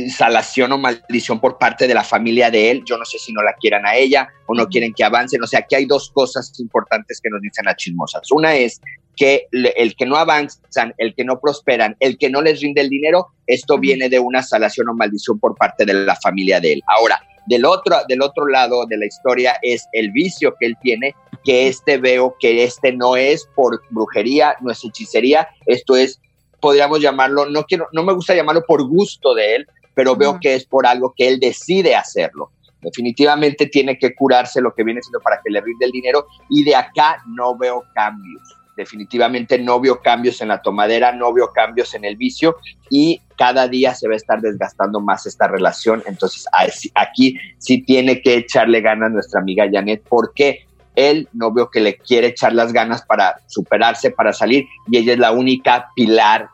salación 0.08 0.72
o 0.72 0.78
maldición 0.78 1.40
por 1.40 1.58
parte 1.58 1.86
de 1.86 1.94
la 1.94 2.04
familia 2.04 2.50
de 2.50 2.70
él. 2.70 2.82
Yo 2.84 2.96
no 2.96 3.04
sé 3.04 3.18
si 3.18 3.32
no 3.32 3.42
la 3.42 3.54
quieran 3.54 3.86
a 3.86 3.94
ella 3.94 4.28
o 4.46 4.54
no 4.54 4.66
quieren 4.66 4.92
que 4.92 5.04
avancen. 5.04 5.42
O 5.42 5.46
sea, 5.46 5.60
aquí 5.60 5.74
hay 5.76 5.86
dos 5.86 6.10
cosas 6.10 6.52
importantes 6.58 7.20
que 7.22 7.30
nos 7.30 7.40
dicen 7.40 7.64
las 7.64 7.76
chismosas. 7.76 8.30
Una 8.32 8.54
es 8.54 8.80
que 9.16 9.46
el 9.52 9.94
que 9.94 10.06
no 10.06 10.16
avanzan, 10.16 10.92
el 10.98 11.14
que 11.14 11.24
no 11.24 11.38
prosperan, 11.40 11.96
el 12.00 12.18
que 12.18 12.30
no 12.30 12.42
les 12.42 12.60
rinde 12.60 12.80
el 12.80 12.88
dinero, 12.88 13.28
esto 13.46 13.78
viene 13.78 14.08
de 14.08 14.18
una 14.18 14.42
salación 14.42 14.88
o 14.88 14.94
maldición 14.94 15.38
por 15.38 15.54
parte 15.54 15.84
de 15.84 15.94
la 15.94 16.16
familia 16.16 16.60
de 16.60 16.74
él. 16.74 16.82
Ahora, 16.86 17.20
del 17.46 17.64
otro, 17.64 17.96
del 18.08 18.22
otro 18.22 18.46
lado 18.46 18.86
de 18.86 18.96
la 18.96 19.06
historia 19.06 19.56
es 19.62 19.86
el 19.92 20.10
vicio 20.10 20.54
que 20.58 20.66
él 20.66 20.76
tiene, 20.82 21.14
que 21.44 21.68
este 21.68 21.98
veo 21.98 22.36
que 22.40 22.64
este 22.64 22.92
no 22.92 23.16
es 23.16 23.46
por 23.54 23.82
brujería, 23.90 24.56
no 24.60 24.70
es 24.70 24.84
hechicería, 24.84 25.48
esto 25.66 25.96
es, 25.96 26.20
podríamos 26.60 27.00
llamarlo, 27.00 27.46
no 27.46 27.64
quiero, 27.64 27.88
no 27.92 28.02
me 28.02 28.14
gusta 28.14 28.34
llamarlo 28.34 28.62
por 28.66 28.86
gusto 28.88 29.34
de 29.34 29.56
él, 29.56 29.66
pero 29.94 30.16
veo 30.16 30.38
que 30.40 30.54
es 30.54 30.64
por 30.64 30.86
algo 30.86 31.14
que 31.16 31.28
él 31.28 31.38
decide 31.38 31.94
hacerlo. 31.94 32.50
Definitivamente 32.80 33.66
tiene 33.66 33.98
que 33.98 34.14
curarse 34.14 34.60
lo 34.60 34.74
que 34.74 34.84
viene 34.84 35.00
siendo 35.02 35.20
para 35.20 35.40
que 35.42 35.50
le 35.50 35.60
rinde 35.60 35.86
el 35.86 35.92
dinero 35.92 36.26
y 36.50 36.64
de 36.64 36.76
acá 36.76 37.22
no 37.26 37.56
veo 37.56 37.84
cambios. 37.94 38.42
Definitivamente 38.76 39.58
no 39.58 39.80
veo 39.80 40.00
cambios 40.00 40.40
en 40.40 40.48
la 40.48 40.60
tomadera, 40.60 41.12
no 41.12 41.32
veo 41.32 41.52
cambios 41.52 41.94
en 41.94 42.04
el 42.04 42.16
vicio 42.16 42.56
y 42.90 43.20
cada 43.36 43.68
día 43.68 43.94
se 43.94 44.08
va 44.08 44.14
a 44.14 44.16
estar 44.16 44.40
desgastando 44.40 45.00
más 45.00 45.26
esta 45.26 45.48
relación. 45.48 46.02
Entonces 46.06 46.46
aquí 46.94 47.38
sí 47.58 47.82
tiene 47.82 48.20
que 48.20 48.36
echarle 48.36 48.80
ganas 48.80 49.12
nuestra 49.12 49.40
amiga 49.40 49.68
Janet 49.70 50.02
porque 50.08 50.66
él 50.96 51.28
no 51.32 51.52
veo 51.52 51.70
que 51.70 51.80
le 51.80 51.96
quiere 51.96 52.28
echar 52.28 52.52
las 52.52 52.72
ganas 52.72 53.02
para 53.02 53.36
superarse, 53.46 54.10
para 54.10 54.32
salir 54.32 54.66
y 54.88 54.98
ella 54.98 55.14
es 55.14 55.18
la 55.18 55.32
única 55.32 55.88
pilar 55.94 56.48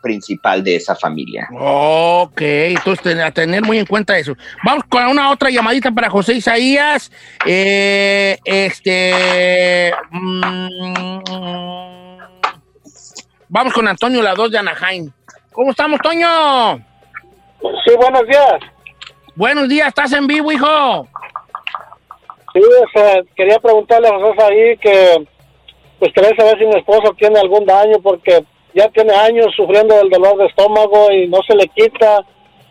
principal 0.00 0.62
de 0.62 0.76
esa 0.76 0.94
familia. 0.94 1.48
Ok, 1.52 2.40
entonces 2.40 3.18
a 3.18 3.30
tener 3.30 3.62
muy 3.62 3.78
en 3.78 3.86
cuenta 3.86 4.18
eso. 4.18 4.34
Vamos 4.64 4.84
con 4.88 5.06
una 5.06 5.30
otra 5.30 5.50
llamadita 5.50 5.90
para 5.90 6.10
José 6.10 6.34
Isaías. 6.34 7.10
Eh, 7.46 8.38
este. 8.44 9.92
mm, 10.10 11.18
vamos 13.48 13.72
con 13.72 13.88
Antonio, 13.88 14.22
la 14.22 14.34
2 14.34 14.50
de 14.50 14.58
Anaheim. 14.58 15.10
¿Cómo 15.52 15.70
estamos, 15.72 16.00
Toño? 16.00 16.78
Sí, 17.84 17.94
buenos 17.96 18.26
días. 18.26 18.60
Buenos 19.34 19.68
días, 19.68 19.88
¿estás 19.88 20.12
en 20.12 20.26
vivo, 20.26 20.52
hijo? 20.52 21.06
Sí, 22.52 22.60
o 22.60 22.90
sea, 22.92 23.22
quería 23.36 23.58
preguntarle 23.58 24.08
a 24.08 24.18
José 24.18 24.42
ahí 24.42 24.76
que, 24.78 25.26
pues 25.98 26.12
quería 26.12 26.34
saber 26.36 26.58
si 26.58 26.66
mi 26.66 26.76
esposo 26.76 27.14
tiene 27.16 27.38
algún 27.38 27.64
daño 27.64 27.96
porque 28.02 28.44
ya 28.74 28.88
tiene 28.88 29.12
años 29.14 29.46
sufriendo 29.56 29.94
del 29.96 30.10
dolor 30.10 30.36
de 30.38 30.46
estómago 30.46 31.10
y 31.12 31.26
no 31.28 31.38
se 31.46 31.54
le 31.54 31.66
quita. 31.68 32.24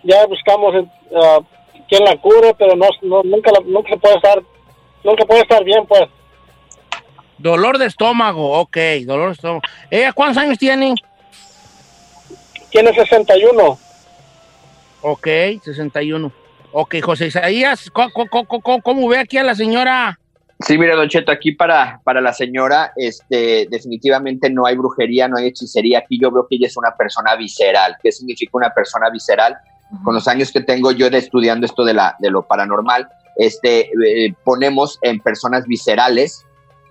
Ya 0.04 0.26
buscamos 0.28 0.74
uh, 0.76 1.44
quien 1.90 2.04
la 2.06 2.16
cure, 2.18 2.54
pero 2.58 2.76
no, 2.76 2.88
no- 3.02 3.24
nunca, 3.24 3.52
la- 3.52 3.66
nunca 3.66 3.96
puede 3.98 4.16
estar, 4.16 4.42
nunca 5.04 5.26
puede 5.26 5.42
estar 5.42 5.64
bien, 5.64 5.86
pues. 5.88 6.04
Dolor 7.38 7.78
de 7.78 7.86
estómago, 7.86 8.60
ok, 8.60 8.78
dolor 9.06 9.28
de 9.28 9.34
estómago. 9.34 9.62
¿Ella 9.90 10.12
cuántos 10.14 10.42
años 10.44 10.58
tiene? 10.58 10.94
Tiene 12.70 12.94
61. 12.94 13.78
Ok, 15.02 15.28
61. 15.64 16.32
Ok, 16.72 16.96
José 17.02 17.28
Isaías, 17.28 17.90
¿cómo, 17.92 18.10
cómo- 18.30 18.46
cómo- 18.62 18.82
cómo 18.82 19.08
ve 19.08 19.18
aquí 19.20 19.38
a 19.38 19.44
la 19.44 19.56
señora? 19.56 20.20
Sí, 20.62 20.78
mira, 20.78 20.96
Don 20.96 21.08
Cheto, 21.08 21.32
aquí 21.32 21.54
para, 21.54 22.02
para 22.04 22.20
la 22.20 22.34
señora, 22.34 22.92
este, 22.98 23.68
definitivamente 23.72 24.50
no 24.50 24.66
hay 24.66 24.76
brujería, 24.76 25.30
no 25.30 25.38
hay 25.38 25.48
hechicería. 25.48 26.00
Aquí 26.00 26.20
yo 26.22 26.32
veo 26.32 26.48
que 26.50 26.58
ella 26.58 26.68
es 26.68 26.76
una 26.76 26.96
persona 26.98 27.36
visceral. 27.38 27.96
¿Qué 28.04 28.12
significa 28.12 28.52
una 28.54 28.70
persona 28.72 29.10
visceral? 29.10 29.58
Con 30.04 30.14
los 30.14 30.28
años 30.28 30.52
que 30.52 30.62
tengo 30.62 30.92
yo 30.92 31.10
de 31.10 31.18
estudiando 31.18 31.66
esto 31.66 31.86
de, 31.86 31.94
la, 31.94 32.16
de 32.20 32.30
lo 32.30 32.46
paranormal, 32.46 33.08
este, 33.38 33.90
eh, 33.90 34.36
ponemos 34.44 35.00
en 35.02 35.22
personas 35.22 35.66
viscerales 35.66 36.46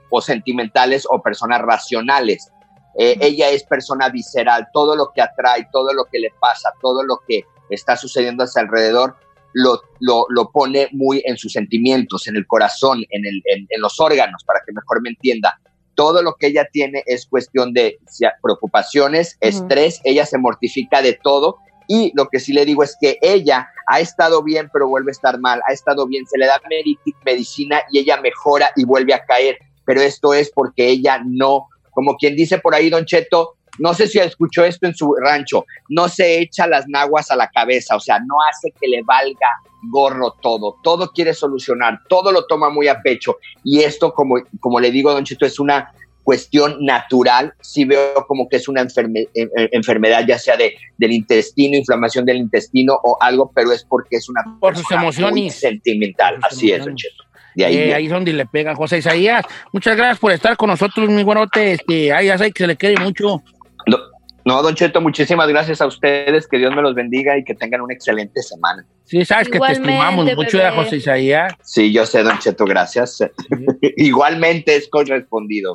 o 0.09 0.23
sentimentales 0.23 1.07
o 1.09 1.21
personas 1.21 1.61
racionales. 1.61 2.51
Eh, 2.99 3.19
Ella 3.21 3.51
es 3.51 3.65
persona 3.65 4.09
visceral. 4.09 4.69
Todo 4.73 4.97
lo 4.97 5.13
que 5.13 5.21
atrae, 5.21 5.69
todo 5.71 5.93
lo 5.93 6.07
que 6.07 6.19
le 6.19 6.33
pasa, 6.41 6.73
todo 6.81 7.05
lo 7.05 7.21
que 7.29 7.45
está 7.69 7.99
sucediendo 7.99 8.45
a 8.45 8.47
su 8.47 8.59
alrededor, 8.59 9.17
lo, 9.65 9.83
lo, 10.01 10.25
lo 10.29 10.51
pone 10.51 10.89
muy 10.93 11.23
en 11.25 11.37
sus 11.37 11.53
sentimientos, 11.53 12.27
en 12.29 12.37
el 12.37 12.47
corazón, 12.47 13.05
en, 13.11 13.27
el, 13.27 13.43
en, 13.53 13.67
en 13.69 13.81
los 13.81 13.99
órganos, 14.01 14.45
para 14.45 14.61
que 14.65 14.73
mejor 14.73 15.03
me 15.03 15.11
entienda. 15.11 15.59
Todo 15.95 16.23
lo 16.23 16.35
que 16.39 16.47
ella 16.47 16.69
tiene 16.73 17.03
es 17.07 17.27
cuestión 17.27 17.73
de 17.73 17.99
preocupaciones, 18.43 19.37
estrés, 19.41 20.01
ella 20.05 20.25
se 20.27 20.39
mortifica 20.39 21.03
de 21.03 21.19
todo. 21.23 21.57
Y 21.89 22.13
lo 22.15 22.29
que 22.29 22.39
sí 22.39 22.53
le 22.53 22.65
digo 22.67 22.83
es 22.83 22.97
que 23.01 23.19
ella 23.23 23.69
ha 23.87 23.99
estado 24.01 24.43
bien 24.43 24.69
pero 24.73 24.87
vuelve 24.89 25.11
a 25.11 25.13
estar 25.13 25.41
mal, 25.41 25.61
ha 25.67 25.73
estado 25.73 26.07
bien, 26.07 26.27
se 26.27 26.39
le 26.39 26.47
da 26.47 26.61
medi- 26.71 26.99
medicina 27.25 27.81
y 27.91 27.99
ella 27.99 28.21
mejora 28.21 28.71
y 28.77 28.85
vuelve 28.85 29.15
a 29.15 29.25
caer, 29.25 29.57
pero 29.87 30.03
esto 30.03 30.35
es 30.35 30.51
porque 30.55 30.87
ella 30.89 31.23
no, 31.27 31.67
como 31.91 32.17
quien 32.17 32.37
dice 32.37 32.59
por 32.59 32.75
ahí, 32.75 32.91
don 32.91 33.07
Cheto, 33.07 33.57
no 33.79 33.95
sé 33.95 34.07
si 34.09 34.19
escuchó 34.19 34.65
esto 34.65 34.87
en 34.87 34.95
su 34.95 35.15
rancho, 35.23 35.65
no 35.89 36.09
se 36.09 36.41
echa 36.41 36.67
las 36.67 36.87
naguas 36.89 37.31
a 37.31 37.37
la 37.37 37.49
cabeza, 37.49 37.97
o 37.97 38.01
sea, 38.01 38.19
no 38.21 38.35
hace 38.51 38.73
que 38.81 38.89
le 38.89 39.03
valga 39.03 39.49
gorro 39.91 40.35
todo, 40.43 40.77
todo 40.83 41.13
quiere 41.13 41.33
solucionar, 41.35 42.01
todo 42.09 42.33
lo 42.33 42.47
toma 42.47 42.69
muy 42.71 42.89
a 42.89 43.01
pecho 43.01 43.37
y 43.65 43.81
esto, 43.81 44.13
como, 44.13 44.37
como 44.61 44.81
le 44.81 44.91
digo, 44.91 45.13
don 45.13 45.25
Cheto, 45.25 45.47
es 45.47 45.59
una 45.61 45.93
cuestión 46.25 46.77
natural, 46.85 47.55
sí 47.63 47.85
veo 47.87 48.13
como 48.27 48.49
que 48.51 48.57
es 48.57 48.69
una 48.69 48.83
enferme- 48.83 49.29
en- 49.33 49.49
en- 49.57 49.69
enfermedad 49.73 50.25
ya 50.29 50.39
sea 50.39 50.57
de, 50.59 50.75
del 50.99 51.13
intestino, 51.13 51.75
inflamación 51.77 52.27
del 52.27 52.37
intestino 52.37 52.99
o 53.03 53.17
algo, 53.21 53.51
pero 53.55 53.73
es 53.73 53.83
porque 53.85 54.17
es 54.17 54.29
una 54.29 54.43
Por 54.61 54.77
sus 54.77 54.91
emociones. 54.91 55.55
sentimental, 55.59 56.37
así 56.43 56.71
es, 56.71 56.85
don 56.85 56.95
Cheto. 56.97 57.25
De 57.55 57.65
ahí 57.65 57.77
Eh, 57.77 57.95
ahí 57.95 58.05
es 58.07 58.13
donde 58.13 58.33
le 58.35 58.45
pegan. 58.47 58.77
José 58.77 58.99
Isaías, 58.99 59.45
muchas 59.73 59.97
gracias 59.97 60.19
por 60.19 60.31
estar 60.33 60.57
con 60.57 60.69
nosotros, 60.69 61.09
mi 61.09 61.25
buenote. 61.25 61.73
Este, 61.73 62.13
ay, 62.13 62.27
ya 62.27 62.37
sé 62.39 62.53
que 62.53 62.63
se 62.63 62.67
le 62.69 62.77
quiere 62.77 63.03
mucho. 63.03 63.43
No, 63.89 63.99
no, 64.45 64.63
Don 64.63 64.75
Cheto, 64.75 65.01
muchísimas 65.01 65.49
gracias 65.49 65.81
a 65.81 65.87
ustedes, 65.87 66.47
que 66.49 66.59
Dios 66.59 66.75
me 66.75 66.81
los 66.83 66.95
bendiga 66.95 67.37
y 67.37 67.45
que 67.45 67.55
tengan 67.55 67.81
una 67.83 67.93
excelente 67.95 68.43
semana. 68.43 68.85
Sí, 69.05 69.25
sabes 69.25 69.49
que 69.49 69.59
te 69.59 69.73
estimamos 69.73 70.25
mucho. 70.35 70.59
¿eh, 70.59 70.71
José 70.75 70.97
Isaías. 70.97 71.53
Sí, 71.63 71.93
yo 71.93 72.07
sé, 72.07 72.23
Don 72.23 72.39
Cheto, 72.39 72.65
gracias. 72.65 73.19
Igualmente 73.97 74.77
es 74.77 74.89
correspondido. 74.89 75.73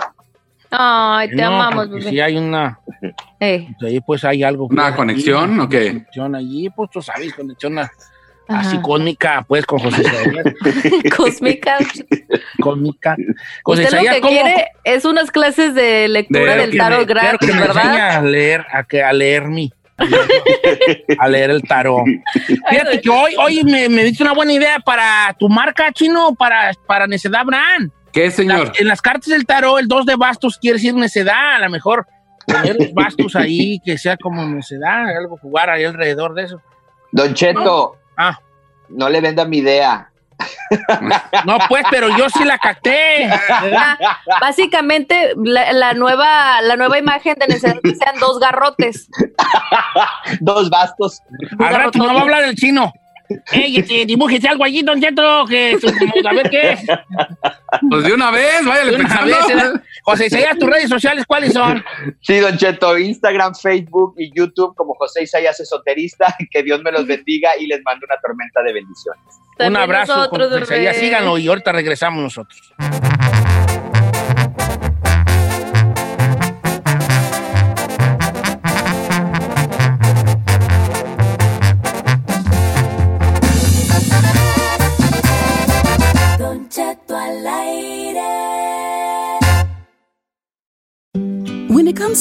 Ay, 0.72 1.30
te 1.30 1.36
No, 1.36 1.48
amamos, 1.48 1.86
porque 1.88 1.96
bebé. 2.00 2.10
Si 2.10 2.20
hay 2.20 2.38
una. 2.38 2.80
Eh. 3.40 3.68
pues 3.80 3.92
ahí 3.92 4.00
pues 4.02 4.24
hay 4.24 4.44
algo. 4.44 4.66
¿Una 4.68 4.86
pues, 4.86 4.96
conexión 4.96 5.54
ahí, 5.54 5.60
o 5.60 5.70
qué? 5.70 5.88
Conexión 5.90 6.36
allí, 6.36 6.70
pues 6.76 6.90
tú 6.90 7.02
sabes, 7.02 7.34
conexión 7.34 7.78
a- 7.78 7.92
Ajá. 8.48 8.60
así 8.60 8.78
cósmica, 8.82 9.46
pues 9.48 9.66
con 9.66 9.80
José 9.80 10.02
Isaías. 10.02 10.46
Cósmica. 11.16 11.78
cósmica. 12.60 13.16
José 13.64 13.84
Usted 13.84 13.96
lo 13.96 14.02
Isaías, 14.04 14.16
que 14.16 14.22
¿cómo? 14.22 14.34
quiere 14.34 14.68
es 14.84 15.06
unas 15.06 15.32
clases 15.32 15.74
de 15.76 16.08
lectura 16.08 16.56
del 16.58 16.72
que 16.72 16.78
tarot 16.78 17.08
gratis, 17.08 17.50
que 17.50 17.54
me 17.54 17.62
¿verdad? 17.62 18.18
a 18.18 18.22
leer, 18.22 18.66
a, 18.72 18.84
que, 18.84 19.02
a 19.02 19.14
leer 19.14 19.48
mi. 19.48 19.72
A 21.20 21.30
leer 21.30 21.52
el 21.52 21.62
tarot. 21.62 22.04
Fíjate 22.70 23.00
que 23.02 23.10
hoy, 23.10 23.36
hoy 23.38 23.64
me, 23.64 23.88
me 23.90 24.04
diste 24.04 24.24
una 24.24 24.34
buena 24.34 24.52
idea 24.52 24.80
para 24.80 25.34
tu 25.40 25.48
marca 25.48 25.92
chino, 25.94 26.36
para, 26.36 26.72
para 26.88 27.08
Necedad 27.08 27.46
Brand. 27.46 27.92
¿Qué, 28.12 28.30
señor? 28.30 28.72
en 28.78 28.88
las 28.88 29.02
cartas 29.02 29.30
del 29.30 29.46
tarot, 29.46 29.80
el 29.80 29.88
2 29.88 30.06
de 30.06 30.16
bastos 30.16 30.58
quiere 30.60 30.76
decir 30.76 30.94
necedad. 30.94 31.56
A 31.56 31.60
lo 31.60 31.70
mejor 31.70 32.06
poner 32.46 32.76
los 32.80 32.94
bastos 32.94 33.36
ahí, 33.36 33.80
que 33.84 33.98
sea 33.98 34.18
como 34.18 34.46
necedad, 34.46 35.16
algo 35.18 35.38
jugar 35.38 35.70
ahí 35.70 35.84
alrededor 35.84 36.36
de 36.36 36.44
eso. 36.44 36.62
Don 37.12 37.34
Cheto, 37.34 37.98
Ah. 38.18 38.38
no 38.90 39.10
le 39.10 39.22
venda 39.22 39.46
mi 39.46 39.58
idea. 39.58 40.10
No, 41.46 41.58
pues, 41.70 41.84
pero 41.92 42.10
yo 42.18 42.30
sí 42.30 42.44
la 42.44 42.58
capté. 42.58 43.30
Ah, 43.50 43.98
Básicamente, 44.42 45.34
la, 45.38 45.72
la 45.74 45.94
nueva, 45.94 46.62
la 46.62 46.76
nueva 46.76 46.98
imagen 46.98 47.36
de 47.40 47.48
necesidad 47.48 47.80
que 47.84 47.96
sean 47.96 48.20
dos 48.20 48.40
garrotes. 48.40 49.10
Dos 50.40 50.70
bastos. 50.70 51.22
Al 51.60 51.76
rato 51.76 52.00
no 52.00 52.14
va 52.14 52.20
a 52.20 52.24
hablar 52.24 52.44
el 52.44 52.56
chino. 52.56 52.92
Ey, 53.52 53.78
este, 53.78 54.06
dibújese 54.06 54.48
algo 54.48 54.64
allí, 54.64 54.82
don 54.82 55.02
Cheto, 55.02 55.46
que 55.48 55.78
como, 55.82 56.30
a 56.30 56.34
ver 56.34 56.50
qué 56.50 56.72
es. 56.72 56.82
Pues 57.90 58.04
de 58.04 58.14
una 58.14 58.30
vez, 58.32 58.66
váyale 58.66 58.92
De 58.92 58.98
una 58.98 59.08
pensando. 59.08 59.36
vez, 59.36 59.50
¿eh? 59.50 59.80
José 60.04 60.26
Isaías, 60.28 60.58
tus 60.58 60.70
redes 60.70 60.90
sociales, 60.90 61.26
¿cuáles 61.26 61.54
son? 61.54 61.84
Sí, 62.22 62.38
Don 62.40 62.58
Cheto, 62.58 62.98
Instagram, 62.98 63.56
Facebook 63.56 64.16
y 64.18 64.32
YouTube 64.38 64.76
como 64.76 64.94
José 64.96 65.24
Isaías 65.24 65.60
Esoterista. 65.60 66.36
Que 66.52 66.62
Dios 66.62 66.82
me 66.84 66.92
los 66.92 67.08
bendiga 67.08 67.52
y 67.58 67.66
les 67.68 67.82
mando 67.84 68.06
una 68.06 68.20
tormenta 68.22 68.62
de 68.62 68.74
bendiciones. 68.74 69.22
Un 69.60 69.76
abrazo, 69.78 70.16
nosotros, 70.16 70.50
José 70.52 70.64
Isaías, 70.64 70.98
síganlo 70.98 71.38
y 71.38 71.48
ahorita 71.48 71.72
regresamos 71.72 72.22
nosotros. 72.22 72.74